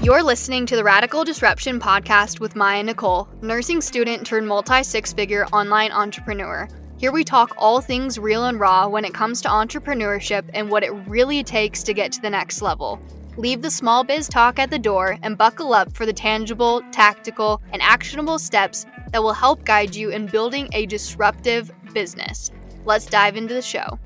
You're 0.00 0.22
listening 0.22 0.64
to 0.66 0.76
the 0.76 0.84
Radical 0.84 1.24
Disruption 1.24 1.80
podcast 1.80 2.38
with 2.38 2.54
Mya 2.54 2.84
Nichol, 2.84 3.28
nursing 3.42 3.80
student 3.80 4.24
turned 4.24 4.46
multi 4.46 4.84
six 4.84 5.12
figure 5.12 5.44
online 5.46 5.90
entrepreneur. 5.90 6.68
Here 6.98 7.10
we 7.10 7.24
talk 7.24 7.52
all 7.58 7.80
things 7.80 8.16
real 8.16 8.44
and 8.44 8.60
raw 8.60 8.86
when 8.86 9.04
it 9.04 9.12
comes 9.12 9.42
to 9.42 9.48
entrepreneurship 9.48 10.48
and 10.54 10.70
what 10.70 10.84
it 10.84 10.92
really 11.08 11.42
takes 11.42 11.82
to 11.82 11.92
get 11.92 12.12
to 12.12 12.20
the 12.20 12.30
next 12.30 12.62
level. 12.62 13.00
Leave 13.36 13.60
the 13.60 13.72
small 13.72 14.04
biz 14.04 14.28
talk 14.28 14.60
at 14.60 14.70
the 14.70 14.78
door 14.78 15.18
and 15.24 15.36
buckle 15.36 15.74
up 15.74 15.92
for 15.92 16.06
the 16.06 16.12
tangible, 16.12 16.80
tactical, 16.92 17.60
and 17.72 17.82
actionable 17.82 18.38
steps 18.38 18.86
that 19.10 19.22
will 19.22 19.32
help 19.32 19.64
guide 19.64 19.96
you 19.96 20.10
in 20.10 20.26
building 20.26 20.68
a 20.74 20.86
disruptive 20.86 21.72
business. 21.92 22.52
Let's 22.84 23.06
dive 23.06 23.36
into 23.36 23.52
the 23.52 23.62
show. 23.62 23.98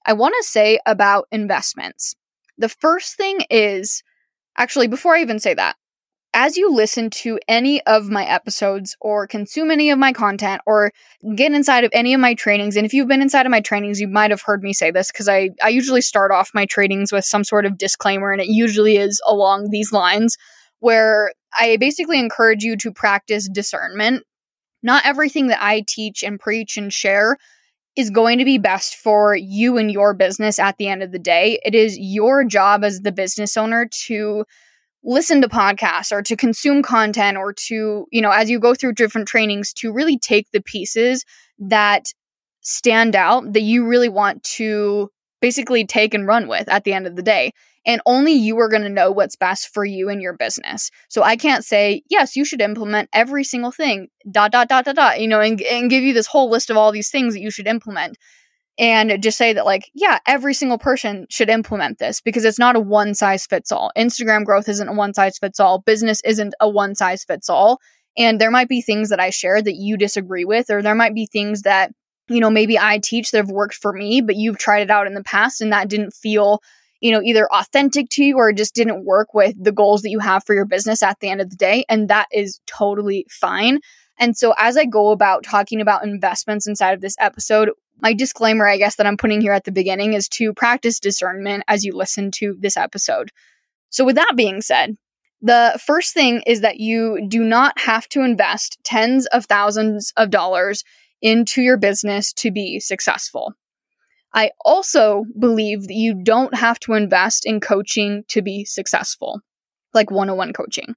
I 0.06 0.14
want 0.14 0.36
to 0.38 0.44
say 0.48 0.80
about 0.86 1.28
investments. 1.34 2.16
The 2.58 2.70
first 2.70 3.18
thing 3.18 3.42
is 3.50 4.04
actually, 4.58 4.88
before 4.88 5.16
I 5.16 5.22
even 5.22 5.40
say 5.40 5.54
that, 5.54 5.76
as 6.36 6.58
you 6.58 6.70
listen 6.70 7.10
to 7.10 7.40
any 7.48 7.82
of 7.86 8.10
my 8.10 8.26
episodes 8.26 8.98
or 9.00 9.26
consume 9.26 9.72
any 9.72 9.90
of 9.90 9.98
my 9.98 10.12
content 10.12 10.62
or 10.68 10.92
get 11.34 11.54
inside 11.54 11.86
of 11.86 11.92
any 11.94 12.14
of 12.14 12.20
my 12.20 12.34
trainings, 12.34 12.76
and 12.76 12.86
if 12.86 12.94
you've 12.94 13.08
been 13.08 13.22
inside 13.22 13.46
of 13.46 13.52
my 13.52 13.62
trainings, 13.62 14.02
you 14.02 14.08
might 14.10 14.32
have 14.32 14.42
heard 14.42 14.62
me 14.62 14.74
say 14.74 14.92
this 14.92 15.12
because 15.12 15.30
I, 15.30 15.52
I 15.64 15.70
usually 15.70 16.02
start 16.02 16.32
off 16.32 16.52
my 16.54 16.66
trainings 16.66 17.14
with 17.14 17.24
some 17.24 17.46
sort 17.46 17.66
of 17.66 17.78
disclaimer, 17.78 18.34
and 18.34 18.42
it 18.42 18.50
usually 18.50 18.98
is 18.98 19.22
along 19.26 19.70
these 19.70 19.94
lines 19.94 20.36
where 20.80 21.32
I 21.58 21.78
basically 21.78 22.20
encourage 22.20 22.64
you 22.64 22.76
to 22.78 22.92
practice 22.92 23.48
discernment. 23.48 24.24
Not 24.84 25.06
everything 25.06 25.48
that 25.48 25.64
I 25.64 25.86
teach 25.88 26.22
and 26.22 26.38
preach 26.38 26.76
and 26.76 26.92
share 26.92 27.38
is 27.96 28.10
going 28.10 28.40
to 28.40 28.46
be 28.46 28.58
best 28.58 28.96
for 28.96 29.38
you 29.38 29.78
and 29.78 29.90
your 29.90 30.14
business 30.14 30.60
at 30.60 30.76
the 30.78 30.90
end 30.90 31.02
of 31.02 31.14
the 31.14 31.20
day. 31.20 31.62
It 31.64 31.74
is 31.74 31.98
your 31.98 32.44
job 32.44 32.84
as 32.84 33.00
the 33.00 33.14
business 33.14 33.56
owner 33.56 33.88
to 34.08 34.44
listen 35.06 35.42
to 35.42 35.48
podcasts 35.48 36.12
or 36.12 36.22
to 36.24 36.36
consume 36.36 36.82
content 36.82 37.38
or 37.38 37.54
to, 37.54 38.06
you 38.12 38.22
know, 38.22 38.32
as 38.32 38.50
you 38.50 38.60
go 38.60 38.74
through 38.74 38.94
different 38.94 39.28
trainings, 39.28 39.72
to 39.72 39.94
really 39.94 40.18
take 40.18 40.48
the 40.52 40.62
pieces 40.62 41.24
that 41.60 42.06
stand 42.62 43.16
out 43.16 43.54
that 43.54 43.62
you 43.62 43.88
really 43.88 44.10
want 44.10 44.44
to 44.44 45.10
basically 45.42 45.86
take 45.86 46.14
and 46.14 46.28
run 46.28 46.48
with 46.48 46.68
at 46.68 46.84
the 46.84 46.94
end 46.94 47.06
of 47.06 47.16
the 47.16 47.22
day. 47.22 47.52
And 47.86 48.02
only 48.08 48.34
you 48.34 48.58
are 48.58 48.68
going 48.68 48.82
to 48.82 48.90
know 48.90 49.12
what's 49.12 49.36
best 49.36 49.70
for 49.72 49.86
you 49.86 50.10
and 50.10 50.20
your 50.20 50.36
business. 50.36 50.90
So 51.08 51.22
I 51.22 51.36
can't 51.36 51.64
say, 51.64 52.02
yes, 52.10 52.36
you 52.36 52.44
should 52.44 52.62
implement 52.62 53.10
every 53.14 53.44
single 53.44 53.72
thing, 53.72 54.08
dot, 54.32 54.52
dot, 54.52 54.70
dot, 54.70 54.86
dot, 54.86 54.96
dot, 54.96 55.22
you 55.22 55.28
know, 55.28 55.40
and, 55.40 55.62
and 55.62 55.90
give 55.92 56.04
you 56.04 56.14
this 56.14 56.26
whole 56.26 56.50
list 56.50 56.72
of 56.72 56.78
all 56.78 56.92
these 56.92 57.12
things 57.12 57.36
that 57.36 57.42
you 57.42 57.52
should 57.52 57.68
implement 57.68 58.18
and 58.78 59.22
just 59.22 59.38
say 59.38 59.54
that 59.54 59.66
like 59.66 59.90
yeah 59.94 60.20
every 60.28 60.54
single 60.54 60.78
person 60.78 61.26
should 61.30 61.50
implement 61.50 61.98
this 61.98 62.22
because 62.22 62.44
it's 62.46 62.60
not 62.60 62.76
a 62.76 62.80
one 62.80 63.14
size 63.14 63.46
fits 63.46 63.72
all. 63.72 63.92
Instagram 63.98 64.46
growth 64.46 64.70
isn't 64.70 64.88
a 64.88 64.94
one 64.94 65.14
size 65.14 65.38
fits 65.38 65.60
all. 65.60 65.80
Business 65.80 66.22
isn't 66.26 66.54
a 66.60 66.70
one 66.70 66.96
size 66.96 67.24
fits 67.24 67.50
all. 67.50 67.80
And 68.18 68.40
there 68.40 68.52
might 68.52 68.70
be 68.70 68.82
things 68.82 69.10
that 69.10 69.20
i 69.20 69.30
share 69.30 69.62
that 69.62 69.76
you 69.76 69.98
disagree 69.98 70.46
with 70.46 70.70
or 70.70 70.82
there 70.82 70.96
might 70.96 71.16
be 71.16 71.26
things 71.26 71.64
that 71.64 71.92
you 72.28 72.40
know 72.40 72.50
maybe 72.50 72.78
i 72.80 72.98
teach 72.98 73.32
that 73.32 73.38
have 73.38 73.52
worked 73.52 73.76
for 73.76 73.94
me 73.94 74.22
but 74.22 74.36
you've 74.36 74.58
tried 74.58 74.82
it 74.82 74.90
out 74.90 75.08
in 75.08 75.14
the 75.14 75.24
past 75.24 75.62
and 75.62 75.72
that 75.72 75.90
didn't 75.90 76.12
feel 76.12 76.62
you 77.02 77.12
know 77.12 77.22
either 77.22 77.48
authentic 77.54 78.10
to 78.10 78.24
you 78.24 78.38
or 78.38 78.52
just 78.52 78.74
didn't 78.74 79.06
work 79.06 79.34
with 79.34 79.56
the 79.62 79.72
goals 79.72 80.02
that 80.02 80.10
you 80.10 80.20
have 80.20 80.44
for 80.44 80.56
your 80.56 80.66
business 80.66 81.04
at 81.04 81.20
the 81.20 81.30
end 81.30 81.40
of 81.40 81.50
the 81.50 81.56
day. 81.56 81.86
And 81.88 82.10
that 82.10 82.28
is 82.32 82.60
totally 82.66 83.28
fine. 83.30 83.80
And 84.18 84.36
so, 84.38 84.54
as 84.58 84.78
I 84.78 84.86
go 84.86 85.12
about 85.12 85.44
talking 85.44 85.82
about 85.82 86.04
investments 86.04 86.68
inside 86.68 86.94
of 86.94 87.02
this 87.02 87.16
episode, 87.20 87.70
my 88.02 88.14
disclaimer, 88.14 88.68
I 88.68 88.78
guess, 88.78 88.96
that 88.96 89.08
I'm 89.08 89.18
putting 89.18 89.42
here 89.42 89.54
at 89.54 89.64
the 89.64 89.72
beginning 89.72 90.14
is 90.14 90.28
to 90.30 90.54
practice 90.54 91.00
discernment 91.00 91.64
as 91.68 91.84
you 91.84 91.94
listen 91.94 92.32
to 92.36 92.56
this 92.60 92.78
episode. 92.78 93.32
So, 93.90 94.04
with 94.04 94.16
that 94.16 94.34
being 94.36 94.62
said, 94.62 94.98
the 95.42 95.80
first 95.86 96.14
thing 96.14 96.42
is 96.46 96.62
that 96.62 96.80
you 96.80 97.26
do 97.28 97.44
not 97.44 97.80
have 97.80 98.08
to 98.10 98.22
invest 98.22 98.80
tens 98.84 99.26
of 99.28 99.46
thousands 99.46 100.12
of 100.18 100.30
dollars 100.30 100.84
into 101.22 101.62
your 101.62 101.78
business 101.78 102.34
to 102.34 102.52
be 102.52 102.80
successful. 102.80 103.54
I 104.34 104.52
also 104.66 105.24
believe 105.40 105.84
that 105.84 105.94
you 105.94 106.14
don't 106.14 106.56
have 106.56 106.80
to 106.82 106.94
invest 106.94 107.46
in 107.46 107.62
coaching 107.62 108.26
to 108.28 108.42
be 108.42 108.66
successful, 108.66 109.40
like 109.94 110.12
one 110.12 110.30
on 110.30 110.38
one 110.38 110.52
coaching. 110.52 110.96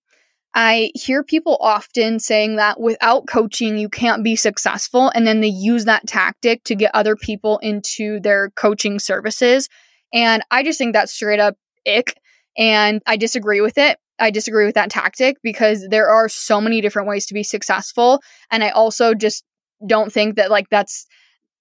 I 0.54 0.90
hear 0.94 1.22
people 1.22 1.58
often 1.60 2.18
saying 2.18 2.56
that 2.56 2.80
without 2.80 3.26
coaching, 3.26 3.78
you 3.78 3.88
can't 3.88 4.24
be 4.24 4.34
successful. 4.34 5.10
And 5.14 5.26
then 5.26 5.40
they 5.40 5.48
use 5.48 5.84
that 5.84 6.06
tactic 6.06 6.64
to 6.64 6.74
get 6.74 6.90
other 6.94 7.16
people 7.16 7.58
into 7.58 8.18
their 8.20 8.50
coaching 8.50 8.98
services. 8.98 9.68
And 10.12 10.42
I 10.50 10.62
just 10.62 10.78
think 10.78 10.94
that's 10.94 11.12
straight 11.12 11.40
up 11.40 11.56
ick. 11.86 12.14
And 12.56 13.02
I 13.06 13.16
disagree 13.16 13.60
with 13.60 13.78
it. 13.78 13.98
I 14.18 14.30
disagree 14.30 14.66
with 14.66 14.74
that 14.74 14.90
tactic 14.90 15.36
because 15.42 15.86
there 15.90 16.08
are 16.08 16.28
so 16.28 16.60
many 16.60 16.80
different 16.80 17.08
ways 17.08 17.26
to 17.26 17.34
be 17.34 17.42
successful. 17.42 18.20
And 18.50 18.64
I 18.64 18.70
also 18.70 19.14
just 19.14 19.44
don't 19.86 20.12
think 20.12 20.36
that 20.36 20.50
like 20.50 20.68
that's 20.70 21.06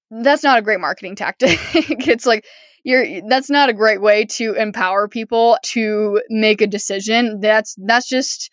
that's 0.10 0.44
not 0.44 0.58
a 0.58 0.62
great 0.62 0.80
marketing 0.80 1.16
tactic. 1.16 1.60
it's 1.74 2.26
like 2.26 2.46
you're 2.84 3.22
that's 3.28 3.50
not 3.50 3.70
a 3.70 3.74
great 3.74 4.02
way 4.02 4.26
to 4.26 4.54
empower 4.54 5.08
people 5.08 5.58
to 5.64 6.22
make 6.30 6.62
a 6.62 6.68
decision. 6.68 7.42
That's 7.42 7.76
that's 7.86 8.08
just 8.08 8.50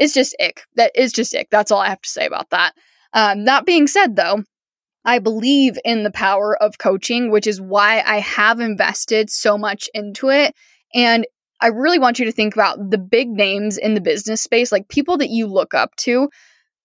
it's 0.00 0.14
just 0.14 0.34
ick. 0.40 0.64
That 0.74 0.90
is 0.96 1.12
just 1.12 1.36
ick. 1.36 1.48
That's 1.50 1.70
all 1.70 1.80
I 1.80 1.90
have 1.90 2.00
to 2.00 2.08
say 2.08 2.26
about 2.26 2.50
that. 2.50 2.72
Um, 3.12 3.44
that 3.44 3.66
being 3.66 3.86
said, 3.86 4.16
though, 4.16 4.42
I 5.04 5.18
believe 5.18 5.78
in 5.84 6.02
the 6.02 6.10
power 6.10 6.60
of 6.60 6.78
coaching, 6.78 7.30
which 7.30 7.46
is 7.46 7.60
why 7.60 8.02
I 8.04 8.18
have 8.20 8.60
invested 8.60 9.30
so 9.30 9.58
much 9.58 9.88
into 9.94 10.30
it. 10.30 10.54
And 10.94 11.26
I 11.60 11.68
really 11.68 11.98
want 11.98 12.18
you 12.18 12.24
to 12.24 12.32
think 12.32 12.54
about 12.54 12.90
the 12.90 12.98
big 12.98 13.28
names 13.28 13.76
in 13.76 13.94
the 13.94 14.00
business 14.00 14.42
space, 14.42 14.72
like 14.72 14.88
people 14.88 15.18
that 15.18 15.30
you 15.30 15.46
look 15.46 15.74
up 15.74 15.94
to. 15.96 16.30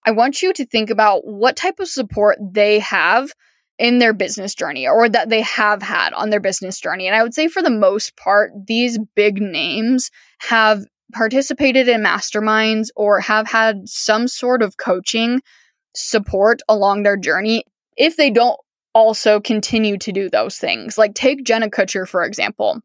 I 0.04 0.10
want 0.10 0.42
you 0.42 0.52
to 0.52 0.66
think 0.66 0.90
about 0.90 1.26
what 1.26 1.56
type 1.56 1.80
of 1.80 1.88
support 1.88 2.38
they 2.40 2.78
have 2.80 3.32
in 3.78 3.98
their 3.98 4.12
business 4.12 4.54
journey 4.54 4.86
or 4.86 5.08
that 5.08 5.28
they 5.28 5.42
have 5.42 5.82
had 5.82 6.12
on 6.12 6.30
their 6.30 6.40
business 6.40 6.78
journey. 6.78 7.06
And 7.06 7.16
I 7.16 7.22
would 7.22 7.34
say 7.34 7.48
for 7.48 7.62
the 7.62 7.70
most 7.70 8.16
part, 8.16 8.52
these 8.66 8.98
big 9.14 9.40
names 9.40 10.10
have 10.38 10.84
participated 11.12 11.88
in 11.88 12.02
masterminds 12.02 12.88
or 12.96 13.20
have 13.20 13.48
had 13.48 13.88
some 13.88 14.28
sort 14.28 14.62
of 14.62 14.76
coaching 14.76 15.40
support 15.94 16.60
along 16.68 17.02
their 17.02 17.16
journey 17.16 17.64
if 17.96 18.16
they 18.16 18.30
don't 18.30 18.58
also 18.94 19.40
continue 19.40 19.98
to 19.98 20.12
do 20.12 20.30
those 20.30 20.58
things. 20.58 20.96
Like 20.98 21.14
take 21.14 21.44
Jenna 21.44 21.68
Kutcher, 21.68 22.08
for 22.08 22.24
example. 22.24 22.80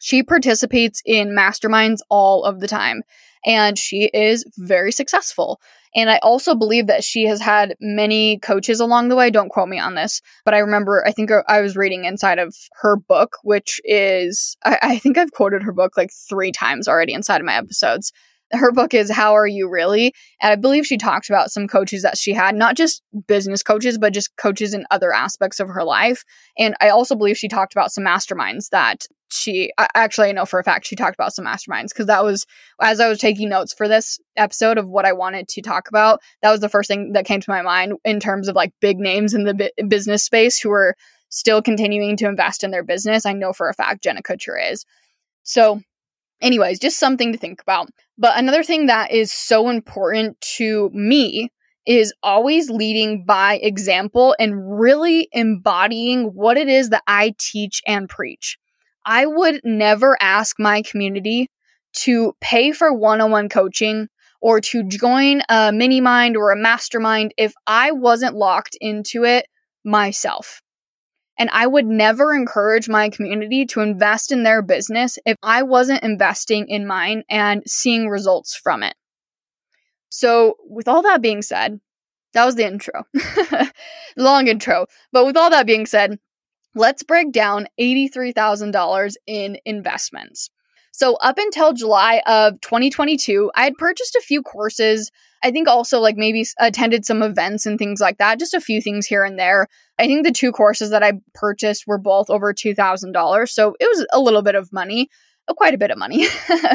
She 0.00 0.22
participates 0.22 1.00
in 1.04 1.30
masterminds 1.30 2.00
all 2.10 2.44
of 2.44 2.60
the 2.60 2.68
time 2.68 3.02
and 3.44 3.78
she 3.78 4.10
is 4.12 4.44
very 4.56 4.92
successful. 4.92 5.60
And 5.94 6.10
I 6.10 6.18
also 6.22 6.54
believe 6.54 6.86
that 6.88 7.04
she 7.04 7.24
has 7.26 7.40
had 7.40 7.76
many 7.80 8.38
coaches 8.38 8.80
along 8.80 9.08
the 9.08 9.16
way. 9.16 9.30
Don't 9.30 9.48
quote 9.48 9.68
me 9.68 9.78
on 9.78 9.94
this, 9.94 10.20
but 10.44 10.54
I 10.54 10.58
remember, 10.58 11.04
I 11.06 11.12
think 11.12 11.30
uh, 11.30 11.42
I 11.48 11.60
was 11.60 11.76
reading 11.76 12.04
inside 12.04 12.38
of 12.38 12.54
her 12.80 12.96
book, 12.96 13.36
which 13.42 13.80
is, 13.84 14.56
I, 14.64 14.78
I 14.82 14.98
think 14.98 15.18
I've 15.18 15.32
quoted 15.32 15.62
her 15.62 15.72
book 15.72 15.96
like 15.96 16.10
three 16.28 16.52
times 16.52 16.88
already 16.88 17.12
inside 17.12 17.40
of 17.40 17.46
my 17.46 17.54
episodes 17.54 18.12
her 18.52 18.72
book 18.72 18.94
is 18.94 19.10
How 19.10 19.34
Are 19.34 19.46
You 19.46 19.68
Really? 19.68 20.14
And 20.40 20.52
I 20.52 20.56
believe 20.56 20.86
she 20.86 20.96
talked 20.96 21.28
about 21.28 21.50
some 21.50 21.66
coaches 21.66 22.02
that 22.02 22.18
she 22.18 22.32
had, 22.32 22.54
not 22.54 22.76
just 22.76 23.02
business 23.26 23.62
coaches, 23.62 23.98
but 23.98 24.12
just 24.12 24.36
coaches 24.36 24.74
in 24.74 24.86
other 24.90 25.12
aspects 25.12 25.60
of 25.60 25.68
her 25.68 25.84
life. 25.84 26.24
And 26.58 26.74
I 26.80 26.90
also 26.90 27.14
believe 27.14 27.36
she 27.36 27.48
talked 27.48 27.74
about 27.74 27.92
some 27.92 28.04
masterminds 28.04 28.68
that 28.70 29.06
she 29.34 29.72
actually 29.94 30.28
I 30.28 30.32
know 30.32 30.46
for 30.46 30.58
a 30.58 30.64
fact 30.64 30.86
she 30.86 30.96
talked 30.96 31.14
about 31.14 31.32
some 31.32 31.44
masterminds 31.44 31.88
because 31.88 32.06
that 32.06 32.24
was 32.24 32.46
as 32.80 33.00
I 33.00 33.08
was 33.08 33.18
taking 33.18 33.48
notes 33.48 33.72
for 33.72 33.88
this 33.88 34.18
episode 34.36 34.78
of 34.78 34.88
what 34.88 35.04
I 35.04 35.12
wanted 35.12 35.48
to 35.48 35.62
talk 35.62 35.88
about, 35.88 36.20
that 36.42 36.50
was 36.50 36.60
the 36.60 36.68
first 36.68 36.88
thing 36.88 37.12
that 37.12 37.26
came 37.26 37.40
to 37.40 37.50
my 37.50 37.62
mind 37.62 37.94
in 38.04 38.20
terms 38.20 38.48
of 38.48 38.56
like 38.56 38.72
big 38.80 38.98
names 38.98 39.34
in 39.34 39.44
the 39.44 39.54
bi- 39.54 39.84
business 39.88 40.24
space 40.24 40.58
who 40.58 40.70
are 40.70 40.94
still 41.28 41.62
continuing 41.62 42.16
to 42.18 42.28
invest 42.28 42.64
in 42.64 42.70
their 42.70 42.84
business. 42.84 43.26
I 43.26 43.32
know 43.32 43.52
for 43.52 43.68
a 43.68 43.74
fact 43.74 44.02
Jenna 44.02 44.22
Kutcher 44.22 44.54
is. 44.70 44.84
So 45.42 45.80
anyways, 46.40 46.78
just 46.78 46.98
something 46.98 47.32
to 47.32 47.38
think 47.38 47.60
about. 47.60 47.88
But 48.16 48.38
another 48.38 48.62
thing 48.62 48.86
that 48.86 49.10
is 49.10 49.32
so 49.32 49.68
important 49.68 50.40
to 50.56 50.90
me 50.92 51.50
is 51.86 52.14
always 52.22 52.70
leading 52.70 53.24
by 53.24 53.56
example 53.56 54.34
and 54.38 54.80
really 54.80 55.28
embodying 55.32 56.26
what 56.26 56.56
it 56.56 56.68
is 56.68 56.90
that 56.90 57.02
I 57.06 57.34
teach 57.38 57.82
and 57.86 58.08
preach. 58.08 58.58
I 59.04 59.26
would 59.26 59.60
never 59.64 60.16
ask 60.20 60.58
my 60.58 60.82
community 60.82 61.48
to 61.94 62.34
pay 62.40 62.72
for 62.72 62.92
one 62.92 63.20
on 63.20 63.30
one 63.30 63.48
coaching 63.48 64.08
or 64.40 64.60
to 64.60 64.82
join 64.82 65.40
a 65.48 65.72
mini 65.72 66.00
mind 66.00 66.36
or 66.36 66.50
a 66.50 66.56
mastermind 66.56 67.32
if 67.38 67.54
I 67.66 67.92
wasn't 67.92 68.36
locked 68.36 68.76
into 68.80 69.24
it 69.24 69.46
myself. 69.84 70.60
And 71.38 71.50
I 71.52 71.66
would 71.66 71.86
never 71.86 72.32
encourage 72.34 72.88
my 72.88 73.08
community 73.08 73.66
to 73.66 73.80
invest 73.80 74.30
in 74.30 74.42
their 74.42 74.62
business 74.62 75.18
if 75.26 75.36
I 75.42 75.62
wasn't 75.62 76.02
investing 76.02 76.68
in 76.68 76.86
mine 76.86 77.24
and 77.28 77.62
seeing 77.66 78.08
results 78.08 78.54
from 78.54 78.82
it. 78.82 78.94
So, 80.10 80.56
with 80.68 80.86
all 80.86 81.02
that 81.02 81.22
being 81.22 81.42
said, 81.42 81.80
that 82.34 82.44
was 82.44 82.54
the 82.54 82.66
intro. 82.66 83.04
Long 84.16 84.46
intro. 84.46 84.86
But 85.10 85.26
with 85.26 85.36
all 85.36 85.50
that 85.50 85.66
being 85.66 85.86
said, 85.86 86.18
let's 86.74 87.02
break 87.02 87.32
down 87.32 87.66
$83,000 87.80 89.14
in 89.26 89.58
investments. 89.64 90.50
So, 90.96 91.14
up 91.16 91.38
until 91.38 91.72
July 91.72 92.22
of 92.24 92.60
2022, 92.60 93.50
I 93.56 93.64
had 93.64 93.74
purchased 93.74 94.14
a 94.14 94.20
few 94.20 94.42
courses. 94.42 95.10
I 95.42 95.50
think 95.50 95.66
also 95.66 95.98
like 95.98 96.16
maybe 96.16 96.46
attended 96.60 97.04
some 97.04 97.20
events 97.20 97.66
and 97.66 97.80
things 97.80 98.00
like 98.00 98.18
that, 98.18 98.38
just 98.38 98.54
a 98.54 98.60
few 98.60 98.80
things 98.80 99.04
here 99.04 99.24
and 99.24 99.36
there. 99.36 99.66
I 99.98 100.06
think 100.06 100.24
the 100.24 100.30
two 100.30 100.52
courses 100.52 100.90
that 100.90 101.02
I 101.02 101.14
purchased 101.34 101.88
were 101.88 101.98
both 101.98 102.30
over 102.30 102.54
$2,000. 102.54 103.48
So, 103.48 103.74
it 103.80 103.86
was 103.86 104.06
a 104.12 104.20
little 104.20 104.42
bit 104.42 104.54
of 104.54 104.72
money, 104.72 105.08
uh, 105.48 105.54
quite 105.54 105.74
a 105.74 105.78
bit 105.78 105.90
of 105.90 105.98
money. 105.98 106.28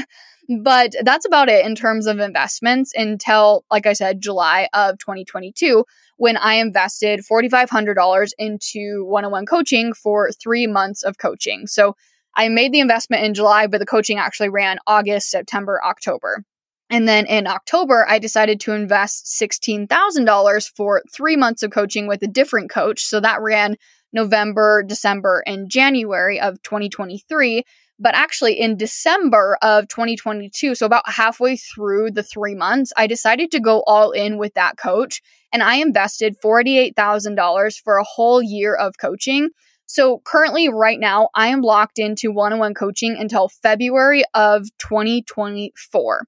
but 0.64 0.96
that's 1.04 1.26
about 1.26 1.48
it 1.48 1.66
in 1.66 1.74
terms 1.74 2.06
of 2.06 2.20
investments 2.20 2.92
until, 2.96 3.64
like 3.72 3.86
I 3.86 3.94
said, 3.94 4.22
July 4.22 4.68
of 4.74 4.98
2022, 4.98 5.86
when 6.20 6.38
I 6.38 6.56
invested 6.56 7.22
$4,500 7.22 8.30
into 8.38 9.06
one 9.06 9.26
on 9.26 9.32
one 9.32 9.46
coaching 9.46 9.94
for 9.94 10.30
three 10.32 10.68
months 10.68 11.02
of 11.02 11.18
coaching. 11.18 11.66
So, 11.66 11.96
I 12.36 12.48
made 12.48 12.72
the 12.72 12.80
investment 12.80 13.24
in 13.24 13.34
July, 13.34 13.68
but 13.68 13.80
the 13.80 13.86
coaching 13.86 14.20
actually 14.20 14.50
ran 14.50 14.78
August, 14.86 15.32
September, 15.32 15.82
October. 15.84 16.44
And 16.90 17.08
then 17.08 17.26
in 17.26 17.48
October, 17.48 18.06
I 18.08 18.20
decided 18.20 18.60
to 18.62 18.72
invest 18.72 19.26
$16,000 19.26 20.72
for 20.76 21.04
three 21.12 21.36
months 21.36 21.64
of 21.64 21.72
coaching 21.72 22.08
with 22.08 22.22
a 22.24 22.28
different 22.28 22.70
coach. 22.70 23.04
So 23.04 23.20
that 23.20 23.42
ran 23.42 23.76
November, 24.14 24.84
December, 24.84 25.44
and 25.46 25.70
January 25.70 26.40
of 26.40 26.62
2023. 26.64 27.64
But 28.00 28.16
actually, 28.16 28.54
in 28.54 28.78
December 28.78 29.58
of 29.62 29.88
2022, 29.90 30.74
so 30.74 30.86
about 30.86 31.10
halfway 31.10 31.58
through 31.58 32.12
the 32.12 32.24
three 32.24 32.56
months, 32.56 32.94
I 32.96 33.08
decided 33.08 33.52
to 33.52 33.60
go 33.60 33.84
all 33.86 34.12
in 34.12 34.38
with 34.38 34.54
that 34.54 34.78
coach. 34.78 35.22
And 35.52 35.64
I 35.64 35.76
invested 35.76 36.36
$48,000 36.44 37.82
for 37.84 37.98
a 37.98 38.04
whole 38.04 38.42
year 38.42 38.76
of 38.76 38.98
coaching. 39.00 39.50
So 39.86 40.22
currently, 40.24 40.70
right 40.70 41.00
now, 41.00 41.30
I 41.34 41.48
am 41.48 41.62
locked 41.62 41.98
into 41.98 42.32
one 42.32 42.54
on 42.54 42.60
one 42.60 42.76
coaching 42.76 43.18
until 43.18 43.50
February 43.50 44.24
of 44.36 44.68
2024. 44.78 46.26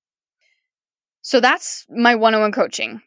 So 1.21 1.39
that's 1.39 1.85
my 1.89 2.15
one 2.15 2.33
on 2.33 2.41
one 2.41 2.51
coaching. 2.51 3.01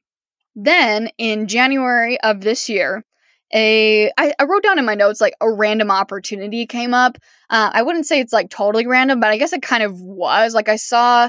Then 0.54 1.10
in 1.18 1.48
January 1.48 2.20
of 2.20 2.40
this 2.40 2.68
year, 2.68 3.04
a 3.52 4.10
I, 4.16 4.32
I 4.38 4.44
wrote 4.44 4.62
down 4.62 4.78
in 4.78 4.84
my 4.84 4.94
notes 4.94 5.20
like 5.20 5.34
a 5.40 5.50
random 5.50 5.90
opportunity 5.90 6.66
came 6.66 6.94
up. 6.94 7.18
Uh, 7.50 7.70
I 7.72 7.82
wouldn't 7.82 8.06
say 8.06 8.20
it's 8.20 8.32
like 8.32 8.50
totally 8.50 8.86
random, 8.86 9.20
but 9.20 9.30
I 9.30 9.38
guess 9.38 9.52
it 9.52 9.62
kind 9.62 9.82
of 9.82 10.00
was. 10.00 10.54
Like 10.54 10.68
I 10.68 10.76
saw, 10.76 11.28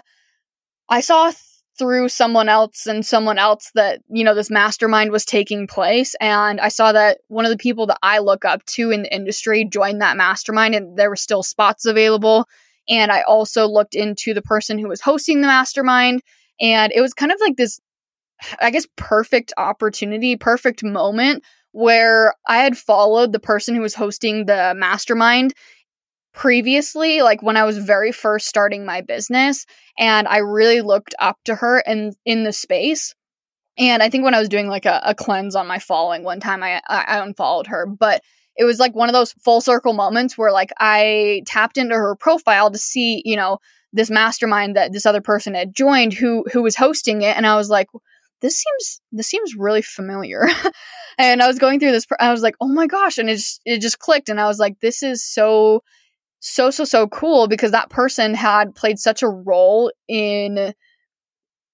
I 0.90 1.02
saw 1.02 1.32
through 1.78 2.10
someone 2.10 2.48
else 2.48 2.86
and 2.86 3.06
someone 3.06 3.38
else 3.38 3.72
that, 3.76 4.02
you 4.10 4.24
know, 4.24 4.34
this 4.34 4.50
mastermind 4.50 5.12
was 5.12 5.26
taking 5.26 5.68
place. 5.68 6.16
And 6.22 6.60
I 6.60 6.70
saw 6.70 6.92
that 6.94 7.20
one 7.28 7.46
of 7.46 7.52
the 7.52 7.58
people 7.58 7.86
that 7.88 8.00
I 8.02 8.20
look 8.20 8.46
up 8.46 8.66
to 8.68 8.92
in 8.92 9.04
the 9.04 9.14
industry 9.14 9.66
joined 9.66 10.02
that 10.02 10.18
mastermind 10.18 10.76
and 10.76 10.98
there 10.98 11.10
were 11.10 11.16
still 11.16 11.44
spots 11.44 11.86
available. 11.86 12.48
And 12.88 13.12
I 13.12 13.22
also 13.22 13.68
looked 13.68 13.96
into 13.96 14.34
the 14.34 14.42
person 14.42 14.78
who 14.78 14.88
was 14.88 15.02
hosting 15.02 15.42
the 15.42 15.48
mastermind. 15.48 16.22
And 16.62 16.94
it 16.94 17.02
was 17.02 17.14
kind 17.14 17.32
of 17.32 17.40
like 17.42 17.58
this, 17.58 17.80
I 18.62 18.72
guess, 18.72 18.88
perfect 18.96 19.54
opportunity, 19.58 20.38
perfect 20.38 20.84
moment 20.84 21.44
where 21.72 22.34
I 22.48 22.60
had 22.60 22.78
followed 22.78 23.34
the 23.34 23.40
person 23.40 23.76
who 23.76 23.82
was 23.82 23.94
hosting 23.94 24.46
the 24.46 24.74
mastermind 24.78 25.54
previously, 26.36 27.22
like 27.22 27.42
when 27.42 27.58
I 27.58 27.64
was 27.64 27.78
very 27.78 28.12
first 28.12 28.48
starting 28.48 28.86
my 28.86 29.02
business, 29.02 29.66
and 29.98 30.28
I 30.28 30.38
really 30.38 30.82
looked 30.82 31.16
up 31.18 31.40
to 31.46 31.56
her 31.56 31.80
in 31.80 32.14
in 32.26 32.44
the 32.44 32.54
space. 32.54 33.16
And 33.78 34.04
I 34.04 34.10
think 34.10 34.24
when 34.24 34.36
I 34.36 34.40
was 34.40 34.50
doing 34.50 34.68
like 34.68 34.86
a, 34.86 35.02
a 35.04 35.16
cleanse 35.16 35.56
on 35.56 35.68
my 35.68 35.80
following 35.80 36.24
one 36.24 36.40
time, 36.40 36.64
I, 36.64 36.82
I 36.88 37.20
unfollowed 37.20 37.68
her, 37.68 37.86
but 37.86 38.22
it 38.56 38.64
was 38.64 38.80
like 38.80 38.96
one 38.96 39.10
of 39.10 39.14
those 39.14 39.34
full 39.44 39.60
circle 39.60 39.92
moments 39.92 40.38
where 40.38 40.52
like 40.52 40.72
I 40.78 41.42
tapped 41.46 41.78
into 41.78 41.96
her 41.96 42.16
profile 42.16 42.72
to 42.72 42.78
see, 42.78 43.22
you 43.26 43.36
know, 43.36 43.58
this 43.92 44.10
mastermind 44.10 44.76
that 44.76 44.94
this 44.94 45.06
other 45.06 45.22
person 45.22 45.56
had 45.56 45.76
joined 45.76 46.14
who 46.14 46.46
who 46.52 46.62
was 46.62 46.76
hosting 46.76 47.22
it, 47.22 47.36
and 47.36 47.48
I 47.48 47.56
was 47.56 47.70
like, 47.70 47.88
this 48.42 48.62
seems 48.62 49.02
this 49.12 49.28
seems 49.28 49.56
really 49.56 49.82
familiar. 49.82 50.48
and 51.18 51.42
I 51.42 51.48
was 51.48 51.60
going 51.60 51.80
through 51.80 51.94
this, 51.94 52.06
I 52.20 52.32
was 52.32 52.42
like, 52.42 52.56
oh 52.60 52.68
my 52.68 52.88
gosh, 52.88 53.18
and 53.18 53.30
it 53.30 53.38
just 53.38 53.62
it 53.66 53.82
just 53.82 54.00
clicked, 54.00 54.30
and 54.30 54.40
I 54.40 54.48
was 54.48 54.60
like, 54.60 54.80
this 54.82 55.02
is 55.02 55.24
so 55.24 55.82
so 56.46 56.70
so 56.70 56.84
so 56.84 57.08
cool 57.08 57.48
because 57.48 57.72
that 57.72 57.90
person 57.90 58.36
had 58.36 58.76
played 58.76 59.00
such 59.00 59.24
a 59.24 59.28
role 59.28 59.92
in 60.08 60.74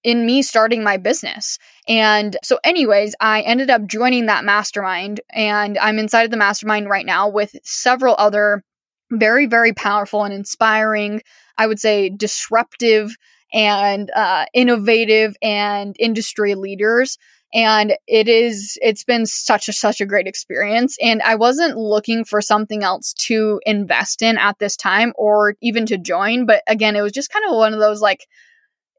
in 0.03 0.25
me 0.25 0.41
starting 0.41 0.81
my 0.81 0.97
business. 0.97 1.59
And 1.87 2.37
so 2.41 2.57
anyways, 2.63 3.13
I 3.19 3.41
ended 3.41 3.69
up 3.69 3.85
joining 3.85 4.25
that 4.27 4.45
mastermind 4.45 5.19
and 5.31 5.77
I'm 5.77 5.99
inside 5.99 6.23
of 6.23 6.31
the 6.31 6.37
mastermind 6.37 6.89
right 6.89 7.05
now 7.05 7.27
with 7.27 7.55
several 7.63 8.15
other 8.17 8.63
very 9.11 9.45
very 9.45 9.73
powerful 9.73 10.23
and 10.23 10.33
inspiring, 10.33 11.21
I 11.57 11.67
would 11.67 11.79
say 11.79 12.09
disruptive 12.09 13.17
and 13.53 14.09
uh, 14.11 14.45
innovative 14.53 15.35
and 15.41 15.97
industry 15.99 16.55
leaders 16.55 17.17
and 17.53 17.93
it 18.07 18.27
is 18.27 18.77
it's 18.81 19.03
been 19.03 19.25
such 19.25 19.67
a 19.67 19.73
such 19.73 20.01
a 20.01 20.05
great 20.05 20.27
experience. 20.27 20.97
And 21.01 21.21
i 21.21 21.35
wasn't 21.35 21.77
looking 21.77 22.23
for 22.25 22.41
something 22.41 22.83
else 22.83 23.13
to 23.13 23.59
invest 23.65 24.21
in 24.21 24.37
at 24.37 24.59
this 24.59 24.75
time 24.75 25.13
or 25.15 25.55
even 25.61 25.85
to 25.87 25.97
join. 25.97 26.45
But 26.45 26.63
again 26.67 26.95
it 26.95 27.01
was 27.01 27.11
just 27.11 27.31
kind 27.31 27.45
of 27.45 27.55
one 27.55 27.73
of 27.73 27.79
those 27.79 28.01
like 28.01 28.27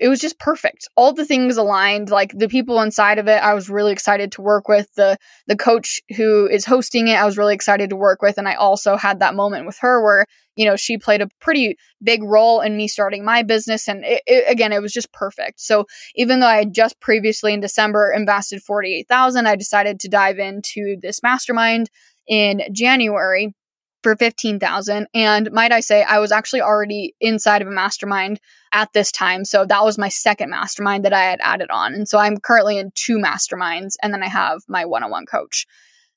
it 0.02 0.08
was 0.08 0.19
just 0.19 0.40
perfect. 0.40 0.88
All 0.96 1.12
the 1.12 1.25
things 1.25 1.56
aligned, 1.56 2.10
like 2.10 2.32
the 2.37 2.49
people 2.49 2.81
inside 2.81 3.20
of 3.20 3.28
it, 3.28 3.40
I 3.40 3.54
was 3.54 3.70
really 3.70 3.93
excited 3.93 4.32
to 4.32 4.43
work 4.43 4.66
with. 4.66 4.93
The 4.94 5.16
the 5.46 5.56
coach 5.56 6.00
who 6.16 6.49
is 6.49 6.64
hosting 6.64 7.06
it, 7.06 7.14
I 7.14 7.25
was 7.25 7.38
really 7.38 7.54
excited 7.54 7.88
to 7.90 7.96
work 7.96 8.20
with. 8.20 8.37
And 8.37 8.49
I 8.49 8.54
also 8.54 8.96
had 8.96 9.20
that 9.20 9.37
moment 9.37 9.64
with 9.64 9.78
her 9.78 10.02
where, 10.02 10.26
you 10.56 10.66
know, 10.66 10.75
she 10.75 10.99
played 10.99 11.22
a 11.22 11.28
pretty 11.40 11.76
big 12.02 12.25
role 12.25 12.60
in 12.60 12.76
me 12.76 12.88
starting 12.88 13.25
my 13.25 13.44
business. 13.44 13.87
And 13.87 14.04
it, 14.04 14.22
it, 14.26 14.44
again, 14.50 14.72
it 14.72 14.82
was 14.82 14.93
just 14.93 15.12
perfect. 15.12 15.60
So 15.60 15.87
even 16.16 16.40
though 16.40 16.49
I 16.49 16.56
had 16.56 16.75
just 16.75 16.99
previously 16.99 17.54
in 17.54 17.60
December 17.60 18.12
invested 18.12 18.61
48,000, 18.61 19.47
I 19.47 19.54
decided 19.54 20.00
to 20.00 20.09
dive 20.09 20.40
into 20.40 20.97
this 21.00 21.23
mastermind 21.23 21.90
in 22.26 22.62
January 22.73 23.54
for 24.02 24.16
15,000 24.16 25.06
and 25.14 25.52
might 25.52 25.71
I 25.71 25.78
say 25.78 26.02
I 26.02 26.18
was 26.18 26.32
actually 26.32 26.61
already 26.61 27.14
inside 27.21 27.62
of 27.62 27.68
a 27.68 27.71
mastermind 27.71 28.40
at 28.73 28.93
this 28.93 29.12
time 29.12 29.45
so 29.45 29.64
that 29.64 29.85
was 29.85 29.99
my 29.99 30.09
second 30.09 30.50
mastermind 30.50 31.05
that 31.05 31.12
I 31.12 31.25
had 31.25 31.41
added 31.43 31.71
on 31.71 31.95
and 31.95 32.09
so 32.09 32.19
I'm 32.19 32.38
currently 32.38 32.79
in 32.79 32.93
two 32.95 33.19
masterminds 33.19 33.95
and 34.02 34.12
then 34.12 34.23
I 34.23 34.29
have 34.29 34.62
my 34.69 34.85
one-on-one 34.85 35.26
coach. 35.26 35.67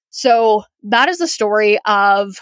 So 0.10 0.64
that 0.84 1.10
is 1.10 1.18
the 1.18 1.28
story 1.28 1.78
of 1.86 2.40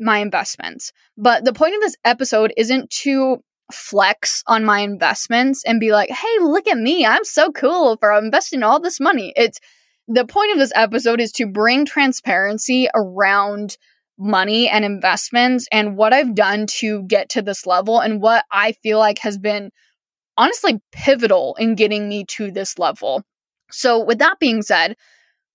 my 0.00 0.18
investments. 0.18 0.92
But 1.16 1.44
the 1.44 1.52
point 1.52 1.74
of 1.74 1.80
this 1.80 1.96
episode 2.04 2.52
isn't 2.56 2.90
to 3.02 3.42
flex 3.70 4.42
on 4.46 4.64
my 4.64 4.80
investments 4.80 5.62
and 5.64 5.80
be 5.80 5.92
like, 5.92 6.10
"Hey, 6.10 6.38
look 6.40 6.66
at 6.66 6.78
me. 6.78 7.06
I'm 7.06 7.24
so 7.24 7.52
cool 7.52 7.96
for 7.98 8.12
investing 8.12 8.62
all 8.62 8.80
this 8.80 9.00
money." 9.00 9.32
It's 9.36 9.60
the 10.08 10.26
point 10.26 10.52
of 10.52 10.58
this 10.58 10.72
episode 10.74 11.20
is 11.20 11.32
to 11.32 11.46
bring 11.46 11.84
transparency 11.84 12.88
around 12.94 13.76
money 14.18 14.68
and 14.68 14.84
investments 14.84 15.66
and 15.72 15.96
what 15.96 16.12
I've 16.12 16.34
done 16.34 16.66
to 16.78 17.02
get 17.04 17.28
to 17.30 17.42
this 17.42 17.66
level 17.66 18.00
and 18.00 18.20
what 18.20 18.44
I 18.50 18.72
feel 18.72 18.98
like 18.98 19.18
has 19.20 19.38
been 19.38 19.70
honestly 20.36 20.80
pivotal 20.92 21.56
in 21.58 21.74
getting 21.74 22.08
me 22.08 22.24
to 22.26 22.50
this 22.50 22.78
level. 22.78 23.22
So, 23.70 24.04
with 24.04 24.18
that 24.18 24.38
being 24.38 24.62
said, 24.62 24.96